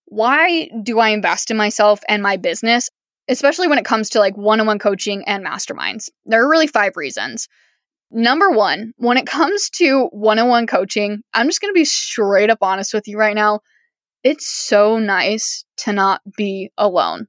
why 0.06 0.70
do 0.84 1.00
I 1.00 1.10
invest 1.10 1.52
in 1.52 1.58
myself 1.58 2.02
and 2.08 2.24
my 2.24 2.38
business, 2.38 2.90
especially 3.28 3.68
when 3.68 3.78
it 3.78 3.86
comes 3.86 4.10
to 4.12 4.20
like 4.20 4.38
one 4.38 4.60
on 4.60 4.68
one 4.68 4.80
coaching 4.80 5.24
and 5.28 5.46
masterminds? 5.46 6.10
There 6.26 6.44
are 6.44 6.50
really 6.50 6.68
five 6.68 6.96
reasons. 6.96 7.48
Number 8.10 8.50
one, 8.50 8.94
when 8.98 9.18
it 9.18 9.28
comes 9.28 9.70
to 9.72 10.06
one 10.12 10.40
on 10.40 10.48
one 10.48 10.66
coaching, 10.66 11.22
I'm 11.34 11.48
just 11.48 11.62
going 11.62 11.74
to 11.74 11.78
be 11.78 11.86
straight 11.86 12.50
up 12.50 12.60
honest 12.62 12.94
with 12.94 13.08
you 13.08 13.18
right 13.18 13.36
now. 13.36 13.60
It's 14.24 14.48
so 14.48 14.98
nice 14.98 15.66
to 15.78 15.94
not 15.94 16.22
be 16.38 16.72
alone 16.78 17.28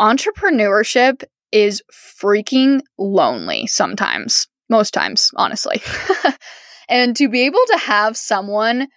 entrepreneurship 0.00 1.24
is 1.52 1.82
freaking 1.92 2.80
lonely 2.98 3.66
sometimes, 3.66 4.48
most 4.68 4.92
times, 4.92 5.30
honestly. 5.36 5.82
and 6.88 7.16
to 7.16 7.28
be 7.28 7.42
able 7.42 7.64
to 7.72 7.78
have 7.78 8.16
someone 8.16 8.88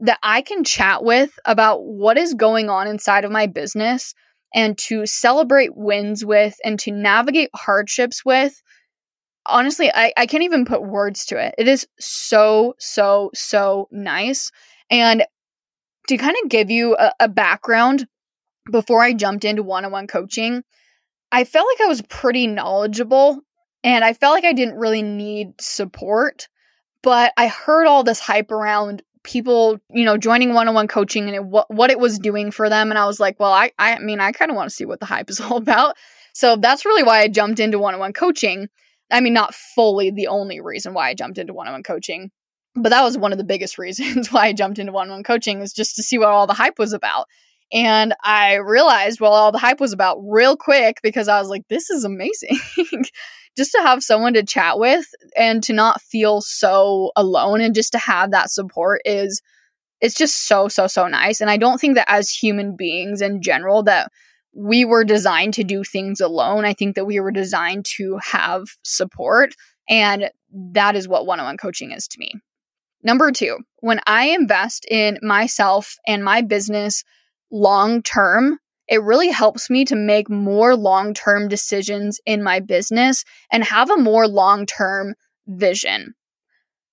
that 0.00 0.18
I 0.22 0.40
can 0.40 0.64
chat 0.64 1.04
with 1.04 1.38
about 1.44 1.84
what 1.84 2.16
is 2.16 2.34
going 2.34 2.70
on 2.70 2.86
inside 2.86 3.24
of 3.24 3.30
my 3.30 3.46
business 3.46 4.14
and 4.54 4.76
to 4.78 5.06
celebrate 5.06 5.76
wins 5.76 6.24
with 6.24 6.56
and 6.64 6.78
to 6.80 6.90
navigate 6.90 7.50
hardships 7.54 8.24
with, 8.24 8.62
honestly, 9.46 9.90
I, 9.92 10.12
I 10.16 10.26
can't 10.26 10.42
even 10.42 10.64
put 10.64 10.82
words 10.82 11.26
to 11.26 11.38
it. 11.38 11.54
It 11.58 11.68
is 11.68 11.86
so, 11.98 12.74
so, 12.78 13.30
so 13.34 13.88
nice. 13.90 14.50
And 14.90 15.24
to 16.08 16.16
kind 16.16 16.36
of 16.42 16.48
give 16.48 16.70
you 16.70 16.96
a, 16.98 17.12
a 17.20 17.28
background 17.28 18.06
before 18.70 19.02
I 19.02 19.12
jumped 19.12 19.44
into 19.44 19.62
one 19.62 19.84
on 19.84 19.92
one 19.92 20.06
coaching, 20.06 20.62
I 21.32 21.44
felt 21.44 21.66
like 21.66 21.86
I 21.86 21.88
was 21.88 22.02
pretty 22.02 22.46
knowledgeable 22.46 23.40
and 23.84 24.04
I 24.04 24.12
felt 24.12 24.34
like 24.34 24.44
I 24.44 24.52
didn't 24.52 24.78
really 24.78 25.02
need 25.02 25.60
support. 25.60 26.48
But 27.02 27.32
I 27.36 27.46
heard 27.48 27.86
all 27.86 28.04
this 28.04 28.20
hype 28.20 28.50
around 28.50 29.02
people, 29.22 29.78
you 29.90 30.04
know, 30.04 30.16
joining 30.16 30.54
one-on-one 30.54 30.88
coaching 30.88 31.24
and 31.24 31.34
it, 31.34 31.44
what 31.44 31.70
what 31.70 31.90
it 31.90 31.98
was 31.98 32.18
doing 32.18 32.50
for 32.50 32.68
them 32.68 32.90
and 32.90 32.98
I 32.98 33.06
was 33.06 33.20
like, 33.20 33.38
well, 33.40 33.52
I 33.52 33.72
I 33.78 33.98
mean, 33.98 34.20
I 34.20 34.32
kind 34.32 34.50
of 34.50 34.56
want 34.56 34.68
to 34.68 34.74
see 34.74 34.84
what 34.84 35.00
the 35.00 35.06
hype 35.06 35.30
is 35.30 35.40
all 35.40 35.56
about. 35.56 35.96
So 36.32 36.56
that's 36.56 36.84
really 36.84 37.02
why 37.02 37.20
I 37.20 37.28
jumped 37.28 37.60
into 37.60 37.78
one-on-one 37.78 38.12
coaching. 38.12 38.68
I 39.10 39.20
mean, 39.20 39.32
not 39.32 39.54
fully 39.54 40.10
the 40.10 40.28
only 40.28 40.60
reason 40.60 40.94
why 40.94 41.08
I 41.08 41.14
jumped 41.14 41.38
into 41.38 41.52
one-on-one 41.52 41.82
coaching, 41.82 42.30
but 42.74 42.90
that 42.90 43.02
was 43.02 43.18
one 43.18 43.32
of 43.32 43.38
the 43.38 43.44
biggest 43.44 43.78
reasons 43.78 44.30
why 44.30 44.46
I 44.46 44.52
jumped 44.52 44.78
into 44.78 44.92
one-on-one 44.92 45.24
coaching 45.24 45.60
is 45.60 45.72
just 45.72 45.96
to 45.96 46.02
see 46.02 46.18
what 46.18 46.28
all 46.28 46.46
the 46.46 46.54
hype 46.54 46.78
was 46.78 46.92
about. 46.92 47.26
And 47.72 48.14
I 48.24 48.54
realized 48.56 49.20
what 49.20 49.30
all 49.30 49.52
the 49.52 49.58
hype 49.58 49.80
was 49.80 49.92
about 49.92 50.18
real 50.24 50.56
quick 50.56 50.98
because 51.02 51.28
I 51.28 51.38
was 51.38 51.48
like, 51.48 51.68
this 51.68 51.88
is 51.90 52.04
amazing. 52.04 52.58
just 53.56 53.72
to 53.72 53.82
have 53.82 54.02
someone 54.02 54.34
to 54.34 54.42
chat 54.42 54.78
with 54.78 55.06
and 55.36 55.62
to 55.64 55.72
not 55.72 56.00
feel 56.00 56.40
so 56.40 57.12
alone 57.16 57.60
and 57.60 57.74
just 57.74 57.92
to 57.92 57.98
have 57.98 58.30
that 58.30 58.50
support 58.50 59.02
is 59.04 59.42
it's 60.00 60.14
just 60.14 60.48
so 60.48 60.66
so 60.68 60.86
so 60.86 61.06
nice. 61.06 61.40
And 61.40 61.50
i 61.50 61.56
don't 61.56 61.80
think 61.80 61.94
that 61.96 62.10
as 62.10 62.30
human 62.30 62.76
beings 62.76 63.20
in 63.20 63.42
general 63.42 63.82
that 63.84 64.10
we 64.54 64.84
were 64.84 65.04
designed 65.04 65.54
to 65.54 65.64
do 65.64 65.84
things 65.84 66.20
alone. 66.20 66.64
I 66.64 66.72
think 66.72 66.96
that 66.96 67.04
we 67.04 67.20
were 67.20 67.30
designed 67.30 67.84
to 67.96 68.18
have 68.22 68.64
support 68.82 69.54
and 69.88 70.30
that 70.72 70.96
is 70.96 71.06
what 71.06 71.26
one-on-one 71.26 71.56
coaching 71.56 71.92
is 71.92 72.08
to 72.08 72.18
me. 72.18 72.32
Number 73.02 73.30
2 73.30 73.58
when 73.78 74.00
i 74.06 74.26
invest 74.28 74.86
in 74.90 75.18
myself 75.22 75.96
and 76.06 76.24
my 76.24 76.42
business 76.42 77.02
long 77.50 78.02
term 78.02 78.58
it 78.90 79.04
really 79.04 79.30
helps 79.30 79.70
me 79.70 79.84
to 79.84 79.94
make 79.94 80.28
more 80.28 80.74
long 80.74 81.14
term 81.14 81.48
decisions 81.48 82.20
in 82.26 82.42
my 82.42 82.58
business 82.58 83.24
and 83.50 83.62
have 83.64 83.88
a 83.88 83.96
more 83.96 84.26
long 84.26 84.66
term 84.66 85.14
vision. 85.46 86.14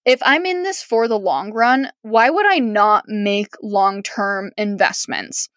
If 0.05 0.19
I'm 0.21 0.45
in 0.45 0.63
this 0.63 0.81
for 0.81 1.07
the 1.07 1.19
long 1.19 1.51
run, 1.51 1.89
why 2.03 2.29
would 2.29 2.45
I 2.45 2.59
not 2.59 3.05
make 3.07 3.55
long 3.61 4.03
term 4.03 4.51
investments? 4.57 5.49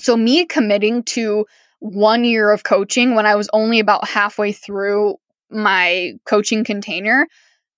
So, 0.00 0.16
me 0.16 0.46
committing 0.46 1.02
to 1.04 1.44
one 1.80 2.24
year 2.24 2.50
of 2.50 2.64
coaching 2.64 3.14
when 3.14 3.26
I 3.26 3.34
was 3.34 3.50
only 3.52 3.78
about 3.78 4.08
halfway 4.08 4.52
through 4.52 5.16
my 5.50 6.12
coaching 6.24 6.64
container, 6.64 7.26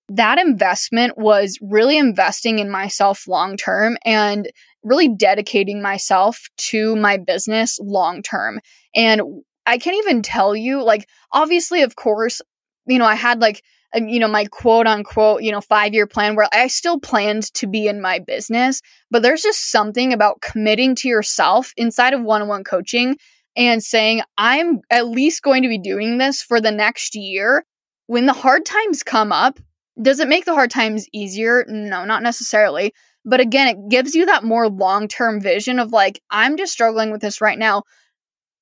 that 0.09 0.39
investment 0.39 1.19
was 1.19 1.59
really 1.61 1.99
investing 1.99 2.61
in 2.61 2.71
myself 2.71 3.27
long 3.27 3.57
term 3.57 3.99
and 4.05 4.49
really 4.83 5.09
dedicating 5.09 5.83
myself 5.83 6.49
to 6.57 6.97
my 6.97 7.17
business 7.17 7.79
long 7.81 8.23
term. 8.23 8.61
And 8.95 9.21
I 9.67 9.79
can't 9.79 9.97
even 9.97 10.23
tell 10.23 10.55
you, 10.55 10.83
like, 10.83 11.09
obviously, 11.33 11.83
of 11.83 11.97
course, 11.97 12.41
you 12.87 12.99
know, 12.99 13.05
I 13.05 13.17
had 13.17 13.41
like, 13.41 13.63
you 13.95 14.19
know, 14.21 14.29
my 14.29 14.45
quote 14.45 14.87
unquote, 14.87 15.43
you 15.43 15.51
know, 15.51 15.61
five 15.61 15.95
year 15.95 16.07
plan 16.07 16.37
where 16.37 16.49
I 16.53 16.67
still 16.69 17.01
planned 17.01 17.53
to 17.55 17.67
be 17.67 17.89
in 17.89 18.01
my 18.01 18.19
business, 18.19 18.83
but 19.11 19.23
there's 19.23 19.43
just 19.43 19.71
something 19.71 20.13
about 20.13 20.41
committing 20.41 20.95
to 20.97 21.09
yourself 21.09 21.73
inside 21.77 22.13
of 22.13 22.23
one 22.23 22.43
on 22.43 22.49
one 22.49 22.65
coaching 22.65 23.17
and 23.57 23.83
saying, 23.83 24.23
I'm 24.37 24.81
at 24.91 25.09
least 25.09 25.43
going 25.43 25.63
to 25.63 25.69
be 25.69 25.79
doing 25.79 26.19
this 26.19 26.43
for 26.43 26.61
the 26.61 26.71
next 26.71 27.15
year. 27.15 27.65
When 28.07 28.27
the 28.27 28.33
hard 28.33 28.65
times 28.65 29.03
come 29.03 29.33
up, 29.33 29.59
does 30.01 30.21
it 30.21 30.29
make 30.29 30.45
the 30.45 30.55
hard 30.55 30.71
times 30.71 31.07
easier? 31.13 31.65
No, 31.67 32.05
not 32.05 32.23
necessarily. 32.23 32.93
But 33.27 33.41
again, 33.41 33.67
it 33.67 33.89
gives 33.91 34.15
you 34.15 34.27
that 34.27 34.45
more 34.45 34.69
long 34.69 35.09
term 35.09 35.41
vision 35.41 35.81
of 35.81 35.93
like, 35.93 36.23
I'm 36.31 36.57
just 36.57 36.73
struggling 36.73 37.11
with 37.11 37.21
this 37.21 37.41
right 37.41 37.59
now. 37.59 37.83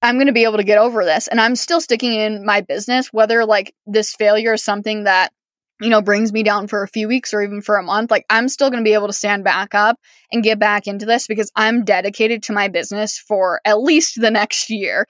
I'm 0.01 0.17
going 0.17 0.27
to 0.27 0.33
be 0.33 0.45
able 0.45 0.57
to 0.57 0.65
get 0.65 0.79
over 0.79 1.05
this. 1.05 1.29
And 1.29 1.41
I'm 1.41 1.55
still 1.55 1.81
sticking 1.81 2.15
in 2.15 2.45
my 2.45 2.63
business, 2.63 3.09
whether 3.13 3.45
like 3.45 3.75
this 3.87 4.15
failure 4.15 4.55
is 4.55 4.65
something 4.65 5.05
that, 5.05 5.33
you 5.81 5.91
know, 5.91 6.03
brings 6.03 6.33
me 6.33 6.43
down 6.43 6.67
for 6.67 6.83
a 6.83 6.89
few 6.89 7.09
weeks 7.09 7.35
or 7.35 7.43
even 7.43 7.61
for 7.61 7.77
a 7.77 7.83
month. 7.83 8.11
Like, 8.11 8.25
I'm 8.31 8.49
still 8.49 8.71
going 8.71 8.83
to 8.83 8.89
be 8.89 8.95
able 8.95 9.07
to 9.07 9.13
stand 9.13 9.45
back 9.45 9.75
up 9.75 9.99
and 10.33 10.43
get 10.43 10.59
back 10.59 10.87
into 10.87 11.05
this 11.05 11.27
because 11.27 11.51
I'm 11.57 11.85
dedicated 11.85 12.43
to 12.45 12.53
my 12.53 12.69
business 12.69 13.19
for 13.19 13.61
at 13.65 13.81
least 13.81 14.21
the 14.21 14.31
next 14.31 14.71
year. 14.71 15.07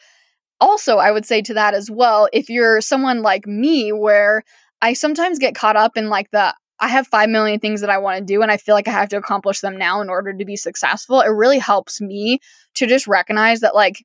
Also, 0.60 0.96
I 0.96 1.10
would 1.10 1.26
say 1.26 1.42
to 1.42 1.54
that 1.54 1.74
as 1.74 1.90
well, 1.90 2.28
if 2.32 2.48
you're 2.48 2.80
someone 2.80 3.22
like 3.22 3.46
me 3.46 3.92
where 3.92 4.42
I 4.80 4.94
sometimes 4.94 5.38
get 5.38 5.54
caught 5.54 5.76
up 5.76 5.96
in 5.96 6.08
like 6.08 6.30
the 6.30 6.54
I 6.84 6.88
have 6.88 7.06
5 7.06 7.30
million 7.30 7.60
things 7.60 7.80
that 7.80 7.88
I 7.88 7.96
want 7.96 8.18
to 8.18 8.24
do 8.24 8.42
and 8.42 8.52
I 8.52 8.58
feel 8.58 8.74
like 8.74 8.88
I 8.88 8.90
have 8.90 9.08
to 9.08 9.16
accomplish 9.16 9.60
them 9.60 9.78
now 9.78 10.02
in 10.02 10.10
order 10.10 10.34
to 10.34 10.44
be 10.44 10.54
successful. 10.54 11.22
It 11.22 11.30
really 11.30 11.58
helps 11.58 11.98
me 11.98 12.40
to 12.74 12.86
just 12.86 13.06
recognize 13.06 13.60
that 13.60 13.74
like 13.74 14.04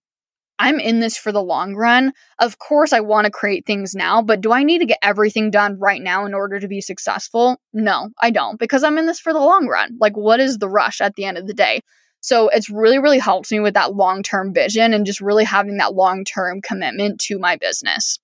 I'm 0.60 0.80
in 0.80 1.02
this 1.02 1.18
for 1.18 1.34
the 1.34 1.44
long 1.44 1.76
run. 1.76 2.14
Of 2.40 2.58
course, 2.58 2.94
I 2.94 3.02
want 3.02 3.26
to 3.26 3.32
create 3.32 3.66
things 3.66 3.96
now, 3.96 4.22
but 4.22 4.40
do 4.40 4.54
I 4.54 4.64
need 4.64 4.80
to 4.80 4.86
get 4.86 5.00
everything 5.02 5.52
done 5.52 5.78
right 5.78 6.02
now 6.02 6.26
in 6.26 6.34
order 6.34 6.58
to 6.58 6.70
be 6.70 6.80
successful? 6.80 7.58
No, 7.74 8.12
I 8.22 8.30
don't, 8.30 8.58
because 8.58 8.84
I'm 8.86 8.98
in 8.98 9.08
this 9.08 9.20
for 9.20 9.34
the 9.34 9.40
long 9.40 9.68
run. 9.68 9.98
Like, 10.00 10.16
what 10.16 10.40
is 10.40 10.58
the 10.58 10.70
rush 10.70 11.02
at 11.02 11.16
the 11.16 11.26
end 11.26 11.38
of 11.38 11.48
the 11.48 11.54
day? 11.54 11.82
So 12.22 12.48
it's 12.48 12.70
really, 12.70 13.00
really 13.00 13.20
helps 13.20 13.52
me 13.52 13.60
with 13.60 13.74
that 13.74 13.94
long 13.94 14.24
term 14.24 14.54
vision 14.54 14.94
and 14.94 15.06
just 15.06 15.20
really 15.20 15.44
having 15.44 15.78
that 15.78 15.96
long 15.96 16.24
term 16.24 16.62
commitment 16.62 17.20
to 17.22 17.40
my 17.40 17.58
business. 17.58 18.20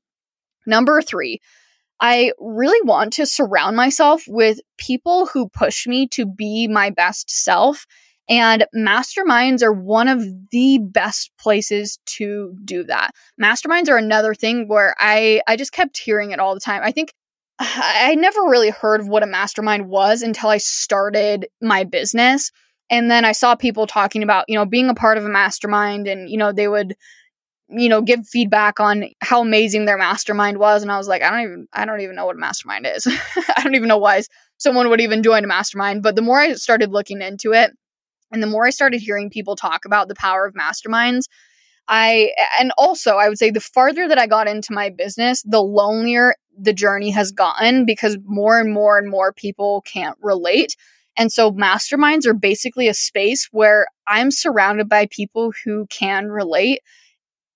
Number 0.65 1.01
three, 1.01 1.41
I 1.99 2.31
really 2.39 2.81
want 2.85 3.13
to 3.13 3.25
surround 3.25 3.75
myself 3.75 4.23
with 4.27 4.59
people 4.77 5.27
who 5.27 5.49
push 5.49 5.87
me 5.87 6.07
to 6.09 6.25
be 6.25 6.67
my 6.67 6.89
best 6.89 7.29
self. 7.29 7.85
And 8.27 8.65
masterminds 8.75 9.61
are 9.61 9.71
one 9.71 10.07
of 10.07 10.23
the 10.51 10.79
best 10.79 11.31
places 11.39 11.99
to 12.07 12.55
do 12.65 12.83
that. 12.85 13.11
Masterminds 13.41 13.87
are 13.89 13.97
another 13.97 14.33
thing 14.33 14.67
where 14.67 14.95
I, 14.97 15.41
I 15.47 15.55
just 15.55 15.71
kept 15.71 15.97
hearing 15.97 16.31
it 16.31 16.39
all 16.39 16.53
the 16.53 16.59
time. 16.59 16.81
I 16.83 16.91
think 16.91 17.13
I 17.59 18.15
never 18.15 18.41
really 18.41 18.71
heard 18.71 18.99
of 18.99 19.07
what 19.07 19.23
a 19.23 19.27
mastermind 19.27 19.87
was 19.87 20.21
until 20.21 20.49
I 20.49 20.57
started 20.57 21.47
my 21.61 21.83
business. 21.83 22.51
And 22.89 23.09
then 23.09 23.25
I 23.25 23.31
saw 23.31 23.55
people 23.55 23.87
talking 23.87 24.21
about, 24.21 24.45
you 24.47 24.55
know, 24.55 24.65
being 24.65 24.89
a 24.89 24.95
part 24.95 25.17
of 25.17 25.25
a 25.25 25.29
mastermind 25.29 26.07
and, 26.07 26.29
you 26.29 26.37
know, 26.37 26.51
they 26.51 26.67
would 26.67 26.95
you 27.69 27.89
know 27.89 28.01
give 28.01 28.27
feedback 28.27 28.79
on 28.79 29.05
how 29.21 29.41
amazing 29.41 29.85
their 29.85 29.97
mastermind 29.97 30.57
was 30.57 30.81
and 30.81 30.91
i 30.91 30.97
was 30.97 31.07
like 31.07 31.21
i 31.21 31.29
don't 31.29 31.41
even 31.41 31.67
i 31.73 31.85
don't 31.85 32.01
even 32.01 32.15
know 32.15 32.25
what 32.25 32.35
a 32.35 32.39
mastermind 32.39 32.85
is. 32.85 33.07
I 33.57 33.63
don't 33.63 33.75
even 33.75 33.87
know 33.87 33.97
why 33.97 34.21
someone 34.57 34.89
would 34.89 35.01
even 35.01 35.23
join 35.23 35.43
a 35.43 35.47
mastermind 35.47 36.03
but 36.03 36.15
the 36.15 36.21
more 36.21 36.39
i 36.39 36.53
started 36.53 36.91
looking 36.91 37.21
into 37.21 37.53
it 37.53 37.71
and 38.31 38.41
the 38.41 38.47
more 38.47 38.65
i 38.65 38.69
started 38.69 39.01
hearing 39.01 39.29
people 39.29 39.55
talk 39.55 39.85
about 39.85 40.07
the 40.07 40.15
power 40.15 40.45
of 40.45 40.53
masterminds 40.53 41.23
i 41.87 42.31
and 42.59 42.71
also 42.77 43.15
i 43.15 43.27
would 43.27 43.39
say 43.39 43.49
the 43.49 43.59
farther 43.59 44.07
that 44.07 44.19
i 44.19 44.27
got 44.27 44.47
into 44.47 44.73
my 44.73 44.89
business 44.89 45.41
the 45.43 45.61
lonelier 45.61 46.35
the 46.57 46.73
journey 46.73 47.09
has 47.09 47.31
gotten 47.31 47.85
because 47.85 48.17
more 48.25 48.59
and 48.59 48.73
more 48.73 48.97
and 48.97 49.09
more 49.09 49.33
people 49.33 49.81
can't 49.81 50.17
relate 50.21 50.75
and 51.17 51.31
so 51.31 51.51
masterminds 51.51 52.25
are 52.25 52.33
basically 52.33 52.87
a 52.87 52.93
space 52.93 53.49
where 53.51 53.87
i'm 54.07 54.29
surrounded 54.29 54.87
by 54.87 55.07
people 55.07 55.51
who 55.63 55.87
can 55.87 56.27
relate 56.27 56.81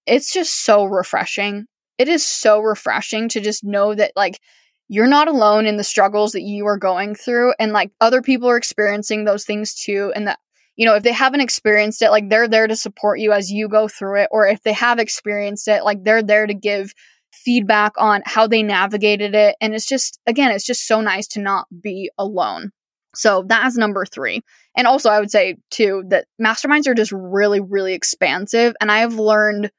it's 0.09 0.33
just 0.33 0.65
so 0.65 0.85
refreshing. 0.85 1.65
It 1.97 2.07
is 2.07 2.25
so 2.25 2.59
refreshing 2.61 3.29
to 3.29 3.41
just 3.41 3.63
know 3.63 3.93
that, 3.93 4.13
like, 4.15 4.39
you're 4.87 5.07
not 5.07 5.27
alone 5.27 5.65
in 5.65 5.77
the 5.77 5.83
struggles 5.83 6.31
that 6.31 6.41
you 6.41 6.65
are 6.65 6.77
going 6.77 7.13
through, 7.13 7.53
and 7.59 7.71
like 7.71 7.91
other 8.01 8.21
people 8.21 8.49
are 8.49 8.57
experiencing 8.57 9.23
those 9.23 9.45
things 9.45 9.75
too. 9.75 10.11
And 10.15 10.27
that, 10.27 10.39
you 10.75 10.85
know, 10.85 10.95
if 10.95 11.03
they 11.03 11.11
haven't 11.11 11.41
experienced 11.41 12.01
it, 12.01 12.09
like, 12.09 12.29
they're 12.29 12.47
there 12.47 12.67
to 12.67 12.75
support 12.75 13.19
you 13.19 13.31
as 13.31 13.51
you 13.51 13.67
go 13.67 13.87
through 13.87 14.21
it. 14.21 14.29
Or 14.31 14.47
if 14.47 14.63
they 14.63 14.73
have 14.73 14.97
experienced 14.97 15.67
it, 15.67 15.83
like, 15.83 16.03
they're 16.03 16.23
there 16.23 16.47
to 16.47 16.53
give 16.53 16.93
feedback 17.31 17.91
on 17.97 18.23
how 18.25 18.47
they 18.47 18.63
navigated 18.63 19.35
it. 19.35 19.55
And 19.61 19.75
it's 19.75 19.85
just, 19.85 20.19
again, 20.25 20.51
it's 20.51 20.65
just 20.65 20.87
so 20.87 21.01
nice 21.01 21.27
to 21.27 21.39
not 21.39 21.67
be 21.81 22.09
alone. 22.17 22.71
So 23.15 23.43
that's 23.47 23.77
number 23.77 24.05
three. 24.05 24.41
And 24.75 24.87
also, 24.87 25.09
I 25.09 25.19
would 25.19 25.31
say 25.31 25.57
too 25.69 26.03
that 26.09 26.25
masterminds 26.41 26.87
are 26.87 26.93
just 26.93 27.11
really, 27.11 27.59
really 27.59 27.93
expansive. 27.93 28.73
And 28.79 28.91
I 28.91 28.99
have 28.99 29.15
learned 29.15 29.71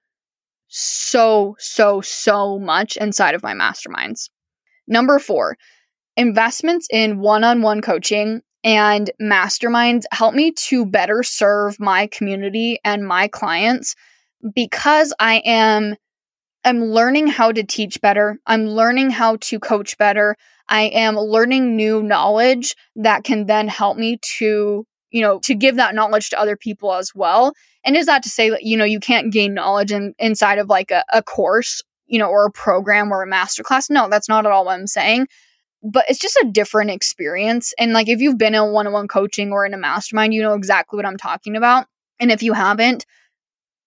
so, 0.71 1.57
so, 1.59 2.01
so 2.01 2.59
much 2.59 2.97
inside 2.97 3.35
of 3.35 3.43
my 3.43 3.55
masterminds. 3.55 4.31
Number 4.87 5.19
four, 5.19 5.57
investments 6.17 6.87
in 6.91 7.19
one 7.19 7.45
on 7.45 7.61
one 7.61 7.81
coaching 7.83 8.41
and 8.63 9.11
masterminds 9.21 10.05
help 10.13 10.35
me 10.35 10.53
to 10.53 10.87
better 10.87 11.23
serve 11.23 11.79
my 11.81 12.07
community 12.07 12.79
and 12.85 13.07
my 13.07 13.29
clients 13.29 13.95
because 14.55 15.13
I 15.19 15.43
am 15.45 15.97
I'm 16.63 16.83
learning 16.83 17.29
how 17.29 17.53
to 17.53 17.65
teach 17.65 18.03
better. 18.03 18.39
I'm 18.47 18.67
learning 18.67 19.11
how 19.11 19.37
to 19.37 19.59
coach 19.59 19.97
better. 19.97 20.37
I 20.69 20.83
am 20.83 21.17
learning 21.17 21.75
new 21.75 22.03
knowledge 22.03 22.77
that 22.97 23.25
can 23.25 23.47
then 23.47 23.67
help 23.67 23.97
me 23.97 24.19
to 24.39 24.85
you 25.11 25.23
know, 25.23 25.41
to 25.41 25.55
give 25.55 25.77
that 25.77 25.95
knowledge 25.95 26.31
to 26.31 26.41
other 26.41 26.57
people 26.57 26.95
as 26.95 27.13
well. 27.15 27.53
And 27.85 27.97
is 27.97 28.07
that 28.07 28.23
to 28.25 28.29
say 28.29 28.51
that, 28.51 28.63
you 28.63 28.77
know, 28.77 28.85
you 28.85 29.01
can't 29.01 29.33
gain 29.33 29.55
knowledge 29.55 29.93
in, 29.93 30.15
inside 30.19 30.59
of 30.59 30.69
like 30.69 30.91
a, 30.91 31.05
a 31.13 31.23
course? 31.23 31.83
you 32.11 32.19
know, 32.19 32.29
or 32.29 32.45
a 32.45 32.51
program 32.51 33.13
or 33.13 33.23
a 33.23 33.31
masterclass. 33.31 33.89
No, 33.89 34.09
that's 34.11 34.29
not 34.29 34.45
at 34.45 34.53
all 34.53 34.67
what 34.67 34.79
I'm 34.79 34.87
saying. 34.87 35.29
But 35.83 36.05
it's 36.11 36.19
just 36.19 36.37
a 36.37 36.51
different 36.51 36.91
experience. 36.91 37.73
And 37.79 37.95
like 37.95 38.09
if 38.09 38.21
you've 38.21 38.37
been 38.37 38.55
in 38.55 38.73
one 38.73 38.87
on 38.87 38.93
one 38.93 39.09
coaching 39.09 39.53
or 39.53 39.65
in 39.65 39.73
a 39.73 39.79
mastermind, 39.79 40.35
you 40.35 40.43
know 40.43 40.55
exactly 40.55 40.99
what 40.99 41.07
I'm 41.07 41.17
talking 41.17 41.57
about. 41.57 41.87
And 42.19 42.31
if 42.31 42.43
you 42.43 42.53
haven't, 42.53 43.07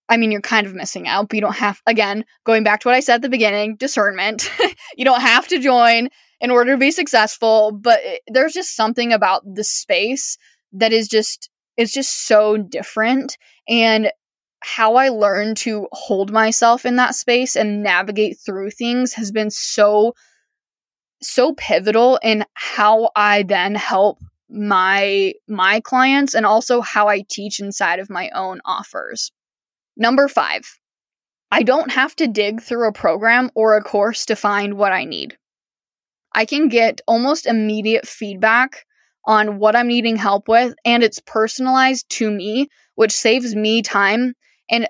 I 0.08 0.16
mean, 0.16 0.32
you're 0.32 0.40
kind 0.40 0.66
of 0.66 0.74
missing 0.74 1.06
out, 1.06 1.28
but 1.28 1.36
you 1.36 1.40
don't 1.40 1.56
have, 1.56 1.80
again, 1.86 2.24
going 2.44 2.64
back 2.64 2.80
to 2.80 2.88
what 2.88 2.96
I 2.96 3.00
said 3.00 3.16
at 3.16 3.22
the 3.22 3.28
beginning 3.28 3.76
discernment. 3.76 4.50
you 4.96 5.04
don't 5.04 5.20
have 5.20 5.46
to 5.48 5.60
join 5.60 6.08
in 6.40 6.50
order 6.50 6.72
to 6.72 6.78
be 6.78 6.90
successful, 6.90 7.72
but 7.72 8.00
it, 8.02 8.22
there's 8.26 8.52
just 8.52 8.74
something 8.74 9.12
about 9.12 9.42
the 9.44 9.64
space 9.64 10.36
that 10.72 10.92
is 10.92 11.08
just, 11.08 11.48
it's 11.76 11.92
just 11.92 12.26
so 12.26 12.56
different. 12.56 13.36
And 13.68 14.10
how 14.60 14.94
I 14.96 15.08
learned 15.10 15.58
to 15.58 15.88
hold 15.92 16.32
myself 16.32 16.86
in 16.86 16.96
that 16.96 17.14
space 17.14 17.54
and 17.54 17.82
navigate 17.82 18.38
through 18.38 18.70
things 18.70 19.12
has 19.14 19.30
been 19.30 19.50
so, 19.50 20.14
so 21.22 21.52
pivotal 21.54 22.18
in 22.22 22.44
how 22.54 23.10
I 23.14 23.42
then 23.42 23.74
help 23.74 24.18
my 24.48 25.32
my 25.48 25.80
clients 25.80 26.34
and 26.34 26.46
also 26.46 26.80
how 26.80 27.08
I 27.08 27.24
teach 27.28 27.60
inside 27.60 27.98
of 27.98 28.08
my 28.08 28.30
own 28.30 28.60
offers. 28.64 29.32
Number 29.96 30.28
5. 30.28 30.78
I 31.50 31.62
don't 31.62 31.90
have 31.90 32.16
to 32.16 32.26
dig 32.26 32.62
through 32.62 32.88
a 32.88 32.92
program 32.92 33.50
or 33.54 33.76
a 33.76 33.82
course 33.82 34.26
to 34.26 34.36
find 34.36 34.74
what 34.74 34.92
I 34.92 35.04
need. 35.04 35.36
I 36.32 36.46
can 36.46 36.68
get 36.68 37.00
almost 37.06 37.46
immediate 37.46 38.08
feedback 38.08 38.86
on 39.26 39.58
what 39.58 39.76
I'm 39.76 39.88
needing 39.88 40.16
help 40.16 40.48
with 40.48 40.74
and 40.84 41.02
it's 41.02 41.20
personalized 41.20 42.08
to 42.10 42.30
me, 42.30 42.68
which 42.94 43.12
saves 43.12 43.54
me 43.54 43.82
time 43.82 44.34
and 44.70 44.88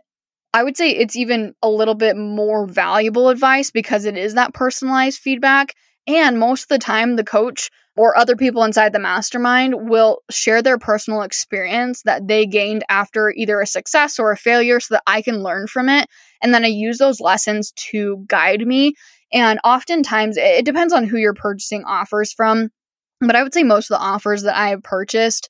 I 0.52 0.62
would 0.62 0.76
say 0.76 0.90
it's 0.90 1.16
even 1.16 1.54
a 1.62 1.68
little 1.68 1.96
bit 1.96 2.16
more 2.16 2.66
valuable 2.66 3.28
advice 3.28 3.72
because 3.72 4.04
it 4.04 4.16
is 4.16 4.34
that 4.34 4.54
personalized 4.54 5.18
feedback 5.18 5.74
and 6.06 6.38
most 6.38 6.64
of 6.64 6.68
the 6.68 6.78
time 6.78 7.16
the 7.16 7.24
coach 7.24 7.70
or 7.96 8.16
other 8.16 8.36
people 8.36 8.64
inside 8.64 8.92
the 8.92 8.98
mastermind 8.98 9.88
will 9.88 10.20
share 10.30 10.62
their 10.62 10.78
personal 10.78 11.22
experience 11.22 12.02
that 12.02 12.26
they 12.26 12.44
gained 12.44 12.84
after 12.88 13.32
either 13.36 13.60
a 13.60 13.66
success 13.66 14.18
or 14.18 14.32
a 14.32 14.36
failure 14.36 14.80
so 14.80 14.94
that 14.94 15.02
I 15.06 15.22
can 15.22 15.42
learn 15.42 15.66
from 15.66 15.88
it. 15.88 16.08
And 16.42 16.52
then 16.52 16.64
I 16.64 16.68
use 16.68 16.98
those 16.98 17.20
lessons 17.20 17.72
to 17.90 18.24
guide 18.26 18.66
me. 18.66 18.94
And 19.32 19.60
oftentimes 19.64 20.36
it 20.36 20.64
depends 20.64 20.92
on 20.92 21.04
who 21.04 21.18
you're 21.18 21.34
purchasing 21.34 21.84
offers 21.84 22.32
from. 22.32 22.70
But 23.26 23.36
I 23.36 23.42
would 23.42 23.54
say 23.54 23.62
most 23.62 23.90
of 23.90 23.96
the 23.96 24.04
offers 24.04 24.42
that 24.42 24.56
I 24.56 24.68
have 24.68 24.82
purchased, 24.82 25.48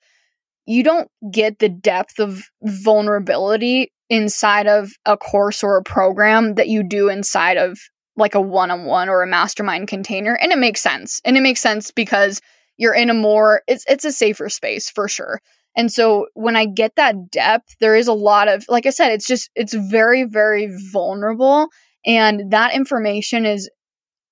you 0.67 0.83
don't 0.83 1.11
get 1.31 1.59
the 1.59 1.69
depth 1.69 2.19
of 2.19 2.43
vulnerability 2.63 3.93
inside 4.11 4.67
of 4.67 4.93
a 5.07 5.17
course 5.17 5.63
or 5.63 5.77
a 5.77 5.83
program 5.83 6.55
that 6.55 6.69
you 6.69 6.83
do 6.83 7.09
inside 7.09 7.57
of 7.57 7.79
like 8.17 8.35
a 8.35 8.41
one-on-one 8.41 9.09
or 9.09 9.23
a 9.23 9.27
mastermind 9.27 9.89
container 9.89 10.37
and 10.41 10.53
it 10.53 10.59
makes 10.59 10.81
sense. 10.81 11.21
And 11.25 11.37
it 11.37 11.41
makes 11.41 11.61
sense 11.61 11.91
because 11.91 12.41
you're 12.77 12.95
in 12.95 13.11
a 13.11 13.15
more 13.15 13.63
it's 13.67 13.85
it's 13.89 14.05
a 14.05 14.13
safer 14.13 14.49
space 14.49 14.91
for 14.91 15.09
sure. 15.09 15.41
And 15.77 15.93
so 15.93 16.29
when 16.35 16.55
i 16.55 16.67
get 16.67 16.95
that 16.97 17.31
depth 17.31 17.77
there 17.81 17.97
is 17.97 18.07
a 18.07 18.13
lot 18.13 18.47
of 18.47 18.65
like 18.69 18.87
i 18.87 18.91
said 18.91 19.11
it's 19.11 19.27
just 19.27 19.51
it's 19.57 19.75
very 19.75 20.23
very 20.23 20.71
vulnerable 20.93 21.69
and 22.07 22.53
that 22.53 22.75
information 22.75 23.45
is 23.45 23.69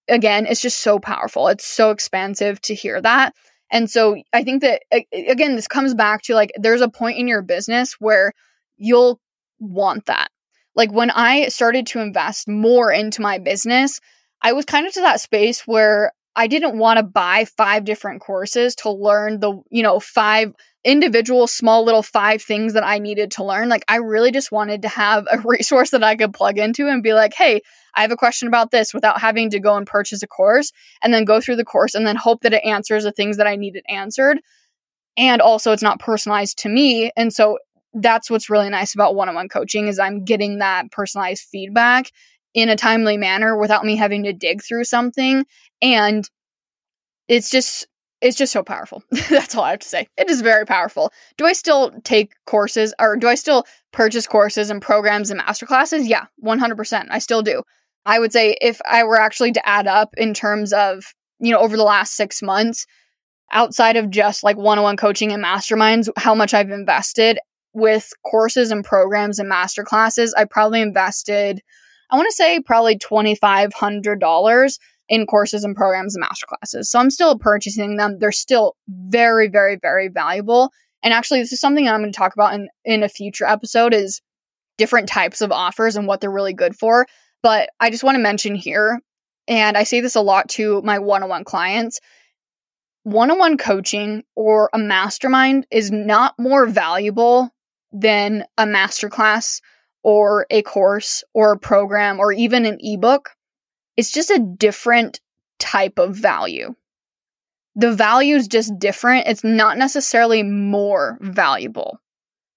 again 0.08 0.46
it's 0.46 0.60
just 0.60 0.78
so 0.78 0.98
powerful. 0.98 1.48
It's 1.48 1.66
so 1.66 1.90
expansive 1.90 2.60
to 2.62 2.74
hear 2.74 3.00
that. 3.00 3.34
And 3.70 3.90
so 3.90 4.16
i 4.32 4.42
think 4.42 4.62
that 4.62 4.82
again 5.12 5.56
this 5.56 5.68
comes 5.68 5.94
back 5.94 6.22
to 6.22 6.34
like 6.34 6.52
there's 6.58 6.82
a 6.82 6.88
point 6.88 7.18
in 7.18 7.28
your 7.28 7.42
business 7.42 7.94
where 7.98 8.32
you'll 8.76 9.20
want 9.60 10.06
that. 10.06 10.30
Like 10.74 10.92
when 10.92 11.10
I 11.10 11.48
started 11.48 11.86
to 11.88 12.00
invest 12.00 12.48
more 12.48 12.90
into 12.90 13.22
my 13.22 13.38
business, 13.38 14.00
I 14.42 14.52
was 14.52 14.64
kind 14.64 14.86
of 14.86 14.92
to 14.94 15.00
that 15.02 15.20
space 15.20 15.66
where 15.66 16.12
I 16.34 16.46
didn't 16.46 16.78
want 16.78 16.98
to 16.98 17.02
buy 17.02 17.44
five 17.44 17.84
different 17.84 18.20
courses 18.22 18.74
to 18.76 18.90
learn 18.90 19.40
the, 19.40 19.60
you 19.70 19.82
know, 19.82 20.00
five 20.00 20.52
individual 20.84 21.46
small 21.46 21.84
little 21.84 22.02
five 22.02 22.42
things 22.42 22.72
that 22.72 22.84
I 22.84 22.98
needed 22.98 23.30
to 23.32 23.44
learn. 23.44 23.68
Like 23.68 23.84
I 23.88 23.96
really 23.96 24.32
just 24.32 24.50
wanted 24.50 24.82
to 24.82 24.88
have 24.88 25.26
a 25.30 25.38
resource 25.44 25.90
that 25.90 26.02
I 26.02 26.16
could 26.16 26.34
plug 26.34 26.58
into 26.58 26.88
and 26.88 27.02
be 27.02 27.14
like, 27.14 27.34
"Hey, 27.34 27.62
I 27.94 28.02
have 28.02 28.12
a 28.12 28.16
question 28.16 28.48
about 28.48 28.70
this" 28.70 28.92
without 28.94 29.20
having 29.20 29.50
to 29.50 29.60
go 29.60 29.76
and 29.76 29.86
purchase 29.86 30.22
a 30.22 30.26
course 30.26 30.72
and 31.02 31.14
then 31.14 31.24
go 31.24 31.40
through 31.40 31.56
the 31.56 31.64
course 31.64 31.94
and 31.94 32.06
then 32.06 32.16
hope 32.16 32.42
that 32.42 32.54
it 32.54 32.64
answers 32.64 33.04
the 33.04 33.12
things 33.12 33.36
that 33.36 33.46
I 33.46 33.56
needed 33.56 33.84
answered. 33.88 34.40
And 35.16 35.42
also 35.42 35.72
it's 35.72 35.82
not 35.82 36.00
personalized 36.00 36.58
to 36.60 36.68
me. 36.68 37.12
And 37.16 37.32
so 37.32 37.58
that's 37.94 38.30
what's 38.30 38.50
really 38.50 38.70
nice 38.70 38.94
about 38.94 39.14
one-on-one 39.14 39.48
coaching 39.48 39.88
is 39.88 39.98
I'm 39.98 40.24
getting 40.24 40.58
that 40.58 40.90
personalized 40.90 41.42
feedback 41.42 42.10
in 42.54 42.68
a 42.68 42.76
timely 42.76 43.16
manner 43.16 43.58
without 43.58 43.84
me 43.84 43.96
having 43.96 44.24
to 44.24 44.32
dig 44.32 44.62
through 44.62 44.84
something 44.84 45.44
and 45.80 46.28
it's 47.28 47.50
just 47.50 47.86
it's 48.22 48.36
just 48.36 48.52
so 48.52 48.62
powerful. 48.62 49.02
That's 49.28 49.54
all 49.54 49.64
I 49.64 49.72
have 49.72 49.80
to 49.80 49.88
say. 49.88 50.08
It 50.16 50.30
is 50.30 50.40
very 50.40 50.64
powerful. 50.64 51.12
Do 51.36 51.44
I 51.44 51.52
still 51.52 51.90
take 52.04 52.32
courses 52.46 52.94
or 52.98 53.16
do 53.16 53.28
I 53.28 53.34
still 53.34 53.64
purchase 53.92 54.26
courses 54.26 54.70
and 54.70 54.80
programs 54.80 55.30
and 55.30 55.40
masterclasses? 55.40 56.08
Yeah, 56.08 56.26
100%. 56.42 57.06
I 57.10 57.18
still 57.18 57.42
do. 57.42 57.62
I 58.06 58.18
would 58.18 58.32
say 58.32 58.56
if 58.60 58.80
I 58.88 59.04
were 59.04 59.20
actually 59.20 59.52
to 59.52 59.68
add 59.68 59.86
up 59.86 60.14
in 60.16 60.34
terms 60.34 60.72
of, 60.72 61.04
you 61.40 61.50
know, 61.50 61.58
over 61.58 61.76
the 61.76 61.82
last 61.82 62.14
6 62.14 62.42
months 62.42 62.86
outside 63.52 63.96
of 63.96 64.08
just 64.08 64.42
like 64.42 64.56
one-on-one 64.56 64.96
coaching 64.96 65.32
and 65.32 65.44
masterminds, 65.44 66.08
how 66.16 66.34
much 66.34 66.54
I've 66.54 66.70
invested 66.70 67.38
with 67.74 68.10
courses 68.24 68.70
and 68.70 68.84
programs 68.84 69.38
and 69.38 69.48
master 69.48 69.82
classes, 69.82 70.34
I 70.36 70.44
probably 70.44 70.80
invested, 70.80 71.60
I 72.10 72.16
want 72.16 72.28
to 72.28 72.34
say 72.34 72.60
probably 72.60 72.98
$2,500 72.98 74.78
in 75.12 75.26
courses 75.26 75.62
and 75.62 75.76
programs 75.76 76.14
and 76.16 76.22
master 76.22 76.46
classes. 76.46 76.90
So 76.90 76.98
I'm 76.98 77.10
still 77.10 77.38
purchasing 77.38 77.96
them. 77.96 78.18
They're 78.18 78.32
still 78.32 78.76
very, 78.88 79.46
very, 79.46 79.76
very 79.76 80.08
valuable. 80.08 80.70
And 81.02 81.12
actually, 81.12 81.40
this 81.40 81.52
is 81.52 81.60
something 81.60 81.86
I'm 81.86 82.00
going 82.00 82.10
to 82.10 82.16
talk 82.16 82.32
about 82.32 82.54
in, 82.54 82.68
in 82.84 83.02
a 83.02 83.08
future 83.08 83.44
episode 83.44 83.92
is 83.92 84.22
different 84.78 85.08
types 85.08 85.42
of 85.42 85.52
offers 85.52 85.96
and 85.96 86.06
what 86.06 86.20
they're 86.20 86.30
really 86.30 86.54
good 86.54 86.74
for. 86.74 87.06
But 87.42 87.68
I 87.78 87.90
just 87.90 88.02
want 88.02 88.14
to 88.14 88.22
mention 88.22 88.54
here, 88.54 89.00
and 89.46 89.76
I 89.76 89.82
say 89.82 90.00
this 90.00 90.14
a 90.14 90.22
lot 90.22 90.48
to 90.50 90.80
my 90.82 90.98
one 90.98 91.22
on 91.22 91.28
one 91.28 91.44
clients 91.44 92.00
one 93.04 93.30
on 93.30 93.38
one 93.38 93.56
coaching 93.56 94.22
or 94.36 94.70
a 94.72 94.78
mastermind 94.78 95.66
is 95.70 95.90
not 95.90 96.34
more 96.38 96.66
valuable 96.66 97.50
than 97.92 98.44
a 98.56 98.64
masterclass 98.64 99.60
or 100.04 100.46
a 100.50 100.62
course 100.62 101.24
or 101.34 101.52
a 101.52 101.58
program 101.58 102.20
or 102.20 102.32
even 102.32 102.64
an 102.64 102.78
ebook. 102.80 103.30
It's 104.02 104.10
just 104.10 104.30
a 104.30 104.40
different 104.40 105.20
type 105.60 106.00
of 106.00 106.16
value. 106.16 106.74
The 107.76 107.94
value 107.94 108.34
is 108.34 108.48
just 108.48 108.76
different. 108.80 109.28
It's 109.28 109.44
not 109.44 109.78
necessarily 109.78 110.42
more 110.42 111.18
valuable. 111.20 112.00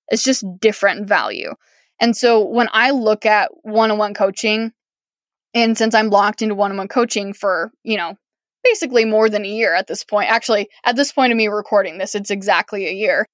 It's 0.07 0.23
just 0.23 0.43
different 0.59 1.07
value. 1.07 1.51
And 2.01 2.17
so 2.17 2.43
when 2.43 2.67
I 2.73 2.89
look 2.89 3.27
at 3.27 3.51
one 3.61 3.91
on 3.91 3.99
one 3.99 4.15
coaching, 4.15 4.71
and 5.53 5.77
since 5.77 5.93
I'm 5.93 6.09
locked 6.09 6.41
into 6.41 6.55
one 6.55 6.71
on 6.71 6.77
one 6.77 6.87
coaching 6.87 7.31
for, 7.31 7.71
you 7.83 7.95
know, 7.95 8.15
basically 8.63 9.05
more 9.05 9.29
than 9.29 9.45
a 9.45 9.47
year 9.47 9.75
at 9.75 9.85
this 9.85 10.03
point, 10.03 10.31
actually, 10.31 10.67
at 10.83 10.95
this 10.95 11.11
point 11.11 11.31
of 11.31 11.37
me 11.37 11.47
recording 11.47 11.99
this, 11.99 12.15
it's 12.15 12.31
exactly 12.31 12.87
a 12.87 12.91
year. 12.91 13.27